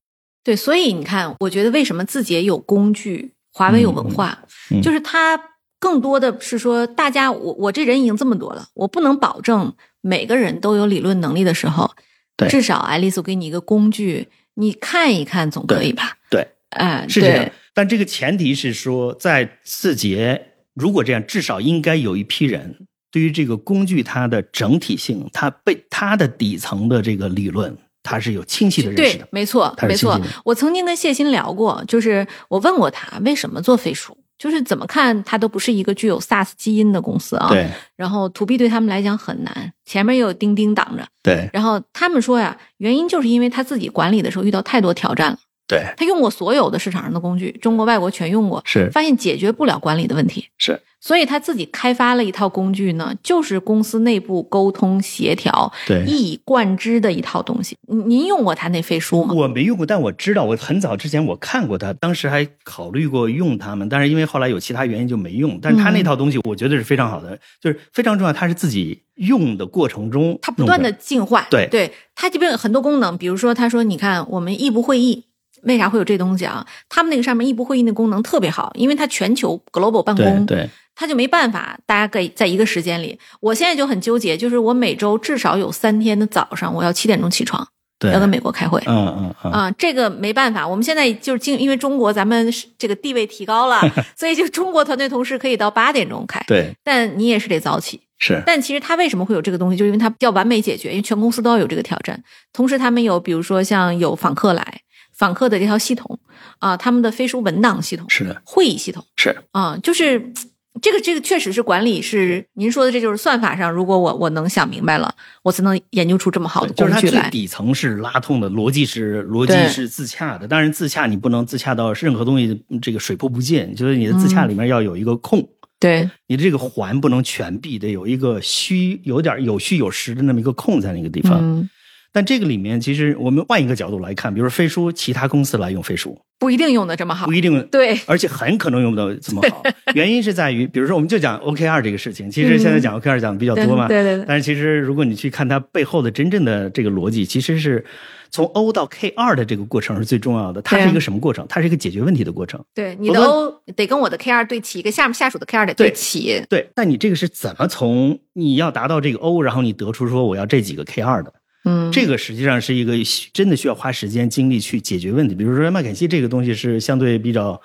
[0.44, 4.38] 对，所以你看，我觉得为什么字节有工具，华为有文化，
[4.70, 5.38] 嗯嗯就是它
[5.78, 11.90] 更多的是说，大家我我这人已经这么多了，我不能保证每个人都有理论能力的时候，
[12.36, 16.16] 对至少爱丽丝我给你一个工具，你看一看总可以吧？
[16.30, 17.52] 对，哎，是这样对，。
[17.74, 29.28] 但这个前提是说，在字节如果这样，至少应该有一批人对于这个工具它的整体性，它被它的底层的这个理论，它是有清晰的认识对的，。
[29.30, 30.20] 没错，没错。
[30.44, 37.48] 我曾经跟谢鑫聊过，就是我问过他为什么做飞书，就是怎么看他都不是一个具有 SaaS 基因的公司啊。
[37.48, 41.06] 对然后 to B 对他们来讲很难，前面又有钉钉挡着。
[41.22, 56.04] 对然后他们说呀，原因就是因为他自己管理的时候遇到太多挑战了，对，他用过所有的市场上的工具，中国、外国全用过，是发现解决不了管理的问题，是，所以他自己开发了一套工具呢，就是公司内部沟通协调对。
[56.04, 57.76] 一以贯之的一套东西。
[57.86, 59.32] 您您用过他那飞书吗？
[59.34, 65.58] 我没用过，但我知道，我很早之前我看过他，当时还考虑过用他们，但是因为后来有其他原因就没用。
[65.62, 68.32] 但是他那套东西，我觉得是非常好的，就是非常重要。
[68.32, 71.46] 他是自己用的过程中，它不断的进化。
[71.48, 75.27] 对对，它这边有很多功能，比如说他说，你看我们异步会议。
[75.62, 76.66] 为啥会有这东西啊？
[76.88, 83.18] 他们那个上面异步会议那功能特别好，因为它全球 global 办公，对，他就没办法，大家可以在一个时间里。
[83.40, 87.66] 我现在就很纠结，就是我每周至少有三天的早上，我要七点钟起床，
[87.98, 88.82] 对，要跟美国开会。
[88.86, 93.80] 嗯嗯嗯，啊，这个没办法，我们现在就是经，因为中国咱们这个地位提高了，
[94.16, 96.42] 所以就中国团队同事可以到八点钟开。
[96.46, 98.00] 对，但你也是得早起。
[98.20, 99.76] 是，但其实他为什么会有这个东西？
[99.76, 102.20] 就因为它要完美解决，因为全公司都要有这个挑战。
[102.52, 104.80] 同时，他们有比如说像有访客来。
[105.18, 106.18] 访客的这套系统
[106.60, 110.32] 啊，他们的飞书文档系统是的，会议系统是啊，就是
[110.80, 115.12] 这个这个确实是管理是您说的，这就是算法上，如果我我能想明白了，
[115.42, 117.28] 我才能研究出这么好的工具来。
[117.30, 125.44] 底层是拉通的，逻辑是逻辑是自洽的，当然自洽你不能自洽到任何东西这个水泼不进，就是你的自洽里面要有一个空，
[125.80, 131.68] 对，你的这个环不能全闭，得有一个虚有点有虚有实的那么一个空在那个地方。
[132.12, 139.62] 但这个里面，其实我们换一个角度来看，比如说飞书，其他公司来用飞书，不一定用的这么好，不一定对，而且很可能用不到这么好。
[139.94, 144.24] 原因是在于，比如说，我们就讲 OKR 这个事情，其实现在讲 OKR 讲的比较多嘛，对对对。
[144.26, 147.84] 但是其实如果你去看它背后的真正的这个逻辑，其实是
[148.30, 150.62] 从 O 到 K 二的这个过程是最重要的。
[150.62, 151.46] 它是一个什么过程？
[151.48, 152.62] 它是一个解决问题的过程。
[152.74, 156.42] 对，你的 O 得跟我的 K 二对齐，跟下面下属的 K 二得对齐。
[156.48, 161.32] 对，但你这个是怎么从你要达到这个 O，然后你得出说我要这几个 K 二的？
[161.68, 162.94] 嗯，这个实际上是一个
[163.32, 165.34] 真的需要花时间精力去解决问题。
[165.34, 167.60] 比如说麦肯锡这个东西是相对比较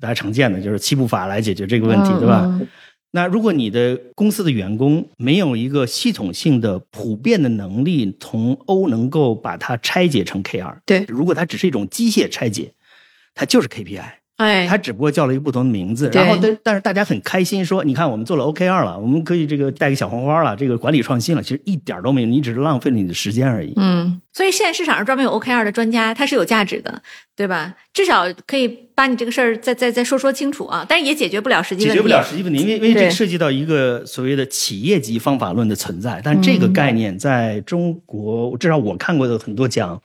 [0.00, 2.60] 大家常见的，就是七步法来解决这个问题，对吧？
[3.10, 12.74] 那如果你的公司的员工没有一个系统性的、普遍的能力，从 O 能够把它拆解成 KR，，对，如果它只是一种机械拆解，
[13.34, 14.04] 它就是 KPI。
[14.38, 23.72] 哎，他只不过叫了一个不同的名字，然后但但是大家很开心说，你看我们做了 OKR 了，我们可以这个带个小红花了，这个管理创新了，其实一点都没有，你只是浪费了你的时间而已。
[23.74, 27.02] 嗯，所以现在市场上专门有 OKR 的专家，他是有价值的，
[27.34, 27.74] 对吧？
[27.92, 31.94] 至少可以把你这个事儿再再再说说清楚啊，但是也解决不了实际问题。
[31.94, 40.00] 解决不了实际问题，因为因为这涉及到一个所谓的企业级方法论的存在，但这个概念在中国，至少我看过的很多讲。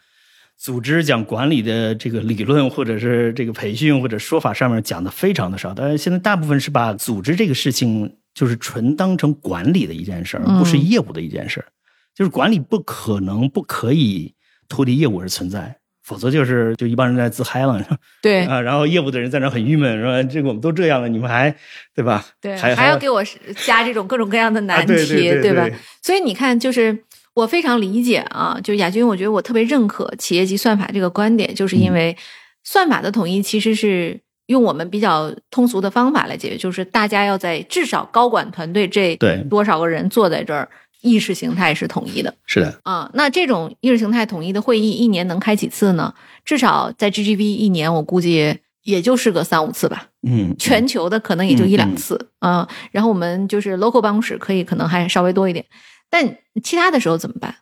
[0.64, 11.66] 组织讲管理的这个理论，或者是这个培训或者说法上面讲的非常的少，但是现在大部分是把组织这个事情就是纯当成管理的一件事儿，不是业务的一件事儿。
[12.16, 14.34] 就是管理不可能不可以
[14.70, 17.86] 脱离业务而存在，否则就是就一帮人在自嗨了，
[18.24, 21.54] 对啊，然后业务的人在那很郁闷，说这个我们都这样了，你们还
[21.94, 22.26] 对吧？
[22.40, 23.22] 对，还还要给我
[23.66, 24.96] 加这种各种各样的难题，
[25.42, 25.68] 对吧？
[26.02, 27.04] 所以你看，就是。
[27.34, 32.16] 我非常理解啊，就亚军，我觉得我特别认可企业级算法这个观点，就是因为
[32.64, 39.18] 算法的统一其实是用我们比较通俗的方法来解决，就是大家要在至少高管团队这
[39.50, 40.70] 多少个人坐在这儿，
[41.02, 42.34] 意识形态是统一的。
[42.46, 46.14] 是的啊，那这种意识形态统一的会议一年能开几次呢？
[46.46, 50.08] 至少在 GGB 一年，我估计也就是个三五次吧。
[50.28, 52.68] 嗯，全球的可能也就一两次啊。
[52.92, 55.66] 然后我们就是 local 办公室可以可能还稍微多一点。
[56.14, 57.56] 但其他的时候怎么办？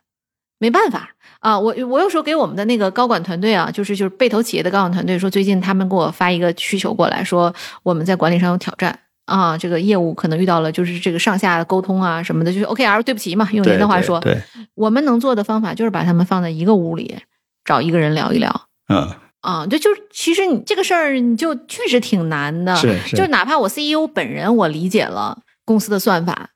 [0.58, 1.08] 没办法
[1.40, 1.58] 啊！
[1.58, 14.38] 我我有时候给我们的那个高管团队啊，就是就是被投企业的高管团队说，最近他们给我发一个需求过来说，我们在管理上有挑战啊，这个业务可能遇到了就是这个上下沟通啊什么的，就是 OKR 对不起嘛，用您的话说，对，
[14.74, 17.16] 我们能做的方法就是把他们放在一个屋里，
[17.64, 26.50] 找一个人聊一聊，嗯啊，就就其实你这个事儿你就确实挺难的，是是，就哪怕我 CEO 本人我理解了公司的算法。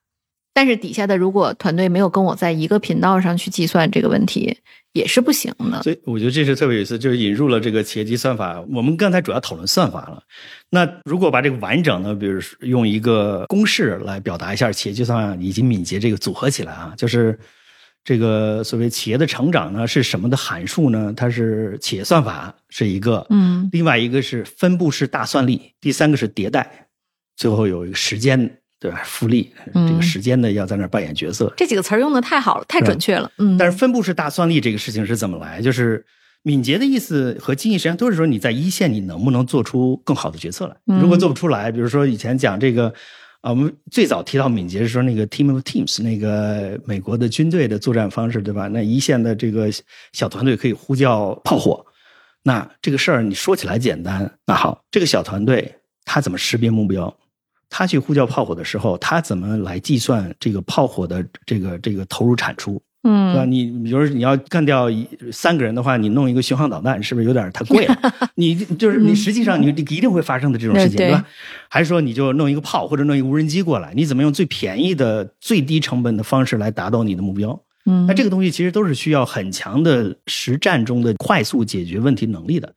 [0.56, 4.56] 但是底下的如果团队没有跟我在一个频道上去计算这个问题，
[4.94, 5.82] 也是不行的。
[5.82, 8.58] 所以我觉得这是特别有意思，就是引入了这个企业级算法。
[8.72, 10.22] 我们刚才主要讨论算法了，
[10.70, 17.38] 那如果把这个完整的，比如用一个公式来表达一下企业级算法以及敏捷这个组合起来啊，就是
[18.02, 21.12] 这个所谓企业的成长呢是什么的函数呢？
[21.14, 26.88] 它是企业算法是一个，嗯，另外一个是分布式大算力，第三个是迭代，
[27.36, 28.58] 最后有一个时间。
[28.86, 29.02] 对吧？
[29.04, 31.52] 复利这个时间呢，要在那儿扮演角色。
[31.56, 33.28] 这几个词儿用的太好了，太准确了。
[33.38, 33.58] 嗯。
[33.58, 35.60] 但是分布式大算力这个事情是怎么来？
[35.60, 36.06] 就是
[36.42, 40.76] 敏捷的意思和经济实际上都是说你在一线你能不能做出更好的决策来。
[41.00, 42.86] 如果做不出来，比如说以前讲这个
[43.40, 48.68] 啊，我们最早提到敏捷是说那个 team of teams 那个美国的军队的作战方式，对吧？
[48.68, 49.68] 那一线的这个
[50.12, 51.84] 小团队可以呼叫炮火。
[52.44, 55.74] 那这个事儿你说起来简单，那好，这个小团队
[56.04, 57.12] 他怎么识别目标？
[57.78, 62.80] 他去呼叫炮火的时候，他怎么来计算这个炮火的这个这个投入产出？
[63.02, 63.44] 嗯，对吧？
[63.44, 64.88] 你比如说你要干掉
[65.30, 67.94] 三个人的话，你弄一个巡航导弹，是不是有点太贵了？
[68.36, 71.26] 你就是你实际上你一定会发生的这种事情，对对吧？
[71.68, 73.92] 还是说你就弄一个炮或者弄一个无人机过来？
[73.94, 77.60] 你怎么用最便宜的、最低成本的方式来达到你的目标？
[77.84, 82.72] 嗯，那这个东西其实都是需要很强的实战中的快速解决问题能力的，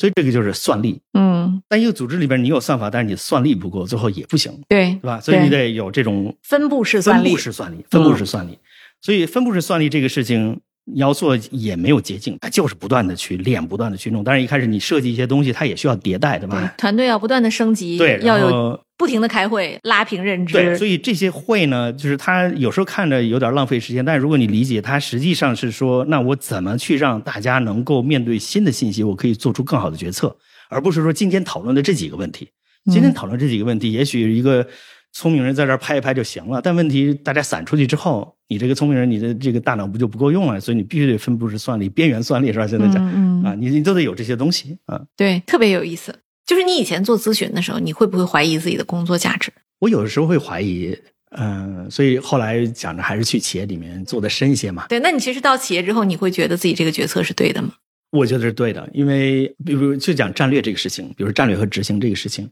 [0.00, 0.98] 所以这个就是算力。
[1.12, 5.20] 嗯，但一个组织里边你有算法，但是你算力不够，最后也不行，对对吧？
[5.20, 8.58] 所以你得有这种分布式算力分布，式算力，分布式算力。
[9.02, 10.62] 所以分布式算力这个事情，
[10.92, 14.24] 你要做也没有捷径，它就是不断的去练，不断的去弄。
[14.24, 16.74] 当然一开始你设计一些东西，它也需要迭代，对对吧？
[16.76, 30.36] 团队要不断的升级，对，要有不停的开会，拉平认知，对，所以这些会呢，就是它有时候看着有点浪费时间，但是如果你理解，它实际上是说，那我怎么去让大家能够面对新的信息，我可以做出更好的决策，
[30.68, 32.48] 而不是说今天讨论的这几个问题。
[32.90, 34.66] 今天讨论这几个问题，也许一个
[35.12, 40.60] 聪明人在这儿拍一拍就行了，但问题大家散出去之后，你这个聪明人，你的这个大脑不就不够用了？
[40.60, 42.66] 所以你必须得分布式算力、边缘算力是吧？
[42.66, 45.00] 现在讲、嗯嗯啊，你你都得有这些东西啊。
[45.16, 46.14] 对，特别有意思。
[46.46, 49.52] 就是你以前做咨询的时候，你会不会怀疑自己的工作价值？
[49.80, 50.96] 我有的时候会怀疑，
[51.30, 54.86] 嗯、所以后来想着还是去企业里面做的深一些嘛。
[54.88, 57.74] 对，那你其实到企业之后，你会觉得自己这个决策是对的吗？
[58.10, 62.50] 我觉得是对的，因为比如就讲战略这个事情，比如战略和执行这个事情，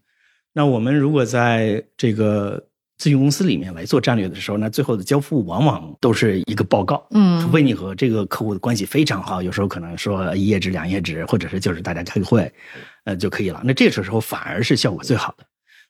[0.59, 2.61] 那我们如果在这个
[2.99, 12.53] 咨询公司里面来做战略的时候，那最后的交付往往都是一个报告，嗯除非你和这个客户的关系非常好，有时候可能说一页纸、两页纸，或者是就是大家开个会，
[13.05, 13.63] 呃就可以了。
[13.63, 15.45] 那这个时候反而是效果最好的。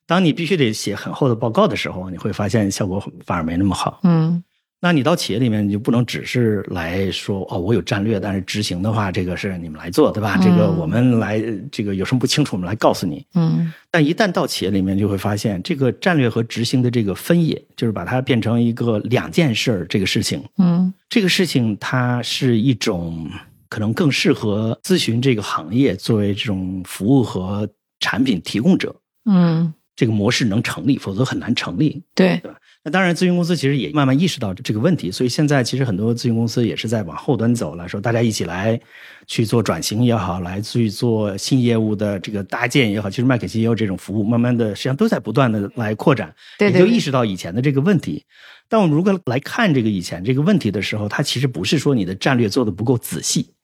[0.07, 4.01] 当你必须得写很厚的报告的时候，你会发现效果反而没那么好。
[4.03, 4.45] 嗯
[4.81, 10.37] 那你到企业里面，你就不能只是来说哦，我有战略，但是执行的话，这个是你们来做，对吧？
[10.39, 13.27] 嗯这个我们来，这个有什么不清楚，我们来告诉你。
[13.35, 20.43] 嗯但一旦到企业里面，就会发现这个战略和执行的这个分野，就是把它变成一个两件事儿这个事情。
[20.59, 23.29] 嗯这个事情它是一种
[23.69, 27.69] 可能更适合咨询这个行业作为这种服务和
[27.99, 32.01] 产品提供者，嗯，这个模式能成立，否则很难成立。
[32.15, 32.41] 对，
[32.85, 38.81] 那当然，咨询公司其实也慢慢意识到这个问题，所以现在其实很多咨询公司也是在往后端走了，说大家一起来
[39.27, 48.25] 去做转型也好，来去做新业务的这个搭建也好，其实麦肯锡也有这种服务，慢慢的实际上都在不断的来扩展，也就意识到以前的这个问题。
[48.69, 53.55] 但我们如果来看这个以前这个问题的时候，它其实不是说你的战略做的不够仔细，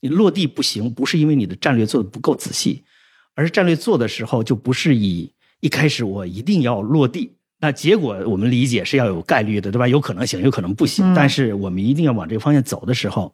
[0.00, 2.84] 你落地不行，不是因为你的战略做的不够仔细，
[3.34, 7.32] 而是战略做的时候就不是以一开始我一定要落地。
[7.62, 9.86] 那结果我们理解是要有概率的，对吧？
[9.86, 11.12] 有可能行，有可能不行。
[11.12, 13.32] 嗯但是我们一定要往这个方向走的时候，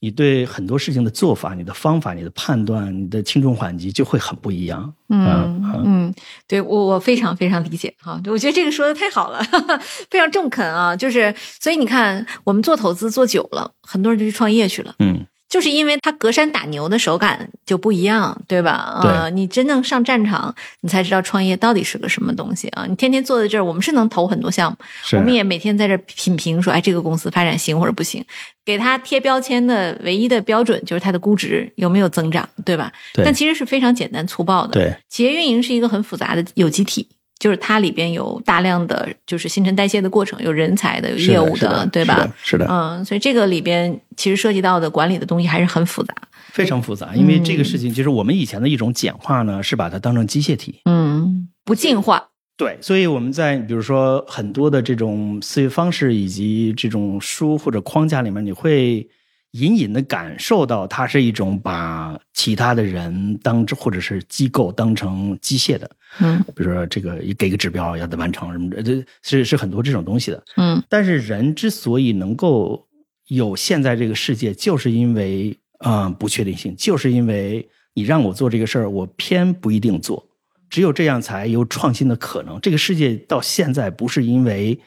[0.00, 4.92] 你对很多事情的做法、你的方法、你的判断、你的轻重缓急就会很不一样。
[5.10, 5.24] 嗯
[5.62, 6.14] 嗯嗯，
[6.48, 9.40] 对我我非常非常理解哈，我觉得这个说的太好了，
[10.10, 10.96] 非常中肯啊。
[10.96, 14.96] 就是所以你看，我们做投资做久了，很多人就去创业去了。
[14.98, 18.70] 嗯，就是因为他隔山打牛的手感就不一样，对吧？
[18.70, 22.86] 啊呃，你真正上战场，你才知道创业到底是个什么东西啊！
[22.88, 24.78] 你天天坐在这儿，我们是能投很多项目，
[25.18, 28.24] 我们也每天在这儿品评说，哎，这个公司发展行或者不行，
[28.64, 32.90] 给他贴标签的唯一的标准就是它的估值有没有增长，对吧？
[33.12, 34.72] 对但其实是非常简单粗暴的。
[34.72, 37.06] 对，企业运营是一个很复杂的有机体。
[37.42, 42.14] 就是它里边有大量的就是新陈代谢的过程，有人才的，有业务是的，对吧？
[42.14, 46.14] 是的，是的嗯，所以这个里边其实涉及到的管理的东西还是很复杂。
[46.52, 47.16] 非常复杂。
[47.16, 50.82] 因为这个事情，其实我们以前的一种简化呢，是把它当成机械体。
[50.84, 52.28] 嗯，不进化。
[52.56, 59.04] 对，所以我们在比如说很多的这种思维方式以及这种书或者框架里面，你会
[59.52, 65.90] 隐隐的感受到它是一种把其他的人当或者是机构当成机械的，
[66.20, 70.42] 嗯比如说这个给个指标要得完成什么的，这是是很多这种东西的。
[70.56, 72.86] 嗯但是人之所以能够
[73.28, 80.26] 有现在这个世界，就是因为啊、呃不确定性，就是因为你让我做这个事儿，我偏不一定做，
[80.70, 82.58] 只有这样才有创新的可能。
[82.60, 84.78] 这个世界到现在不是因为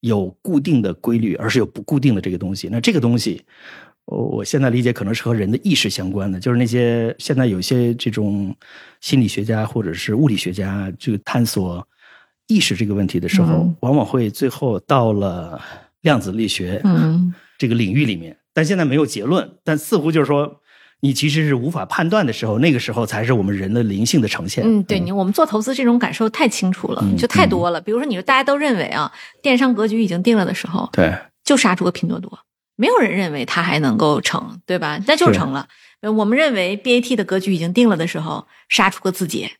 [0.00, 2.68] 有固定的规律，而是有不固定的这个东西。
[2.72, 3.44] 那这个东西，
[4.10, 8.54] 我我现在理解可能是和人的意识相关的，就是那些现在有些这种
[9.00, 11.86] 心理学家或者是物理学家，去探索
[12.48, 15.60] 意识这个问题的时候，嗯往往会最后到了
[16.02, 20.60] 量子力学嗯这个领域里面，但现在没有结论，但似乎就是说。
[21.02, 24.62] 你其实是无法判断的时候，那个时候才是我们人的灵性的呈现。
[24.66, 27.80] 嗯，对你，我们做投资这种感受太清楚了，嗯就太多了。
[27.80, 29.10] 比如说，你说大家都认为啊，
[29.42, 32.38] 电商格局已经定了的时候，对就杀出个拼多多，
[32.80, 34.98] 没有人认为它还能够成，对吧？
[35.06, 35.68] 那就是成了。
[36.00, 39.50] 呃我们认为 BAT 的格局已经定了的时候，杀出个字节，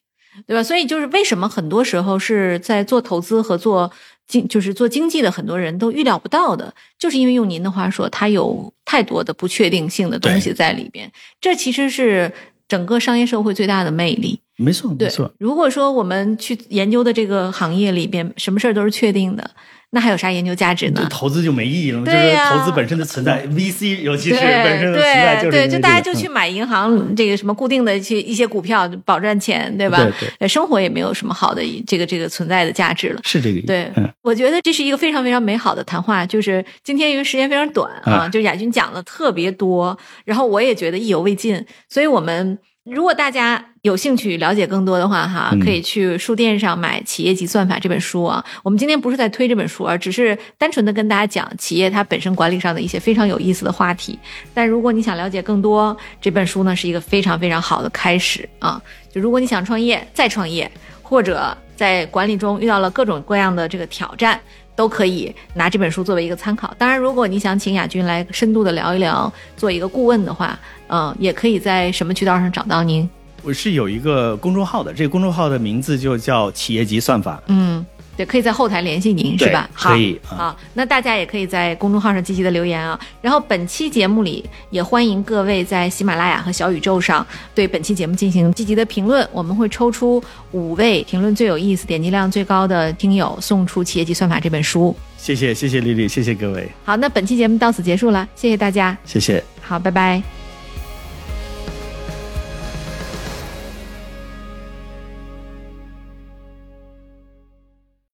[0.46, 0.62] 对吧？
[0.62, 3.92] 所以就是为什么很多时候是在做投资和做
[4.26, 11.12] 经，就是做经济的很多人都预料不到的，就是因为用您的话说，它有太多的不确定性的东西在里边。
[11.42, 12.32] 这其实是
[12.66, 14.40] 整个商业社会最大的魅力。
[14.56, 19.50] 没错，没错，，如果说我们去研究的这个行业里边，什么事儿都是确定的，
[19.92, 21.00] 那还有啥研究价值呢？
[21.02, 29.98] 这投资就没意义了嘛，就是对投资本身的存在， VC 尤其是对本身的存在就是对对，就大家就去买银行这个什么固定的去一些股票保赚钱，对吧？
[29.98, 33.20] 对对呃生活也没有什么好的这个这个存在的价值了。
[33.24, 36.24] 是这个意思，对嗯，我觉得这是一个非常非常美好的谈话。
[36.24, 42.56] 就是今天因为时间非常短啊，啊就亚军讲的特别多，然后我也觉得意犹未尽，所以我们
[42.90, 48.44] 如果大家有兴趣了解更多的话，哈，嗯可以去书店上买《企业级算法》这本书啊。
[48.64, 54.18] 我们今天不是在推这本书，而只是单纯的跟大家讲企业它本身管理上的一些非常有意思的话题。
[54.52, 58.82] 但如果你想了解更多，这本书呢是一个非常非常好的开始啊。
[59.08, 60.68] 就如果你想创业，再创业，
[61.00, 64.40] 或者在管理中遇到了各种各样的这个挑战，
[64.80, 66.74] 都可以拿这本书作为一个参考。
[66.78, 73.06] 当然，如果你想请亚军来深度的聊一聊，做一个顾问的话，嗯、也可以在什么渠道上找到您？
[73.42, 77.84] 我是有一个公众号的，这个公众号的名字就叫企业级算法，嗯，
[78.20, 79.66] 对，可以在后台联系您，是吧？
[79.72, 82.98] 好可以啊好，那大家也可以在公众号上积极的留言啊。
[83.22, 94.94] 然后本期节目里也欢迎各位在喜马拉雅和小宇宙上对本期节目进行积极的评论，我们会抽出五位评论最有意思、点击量最高的听友，送出《企业级算法》这本书。
[95.16, 98.96] 谢谢谢谢丽丽，谢谢各位，好，那本期节目到此结束了，谢谢大家。
[99.06, 99.42] 谢谢。
[99.62, 100.39] 好，拜拜。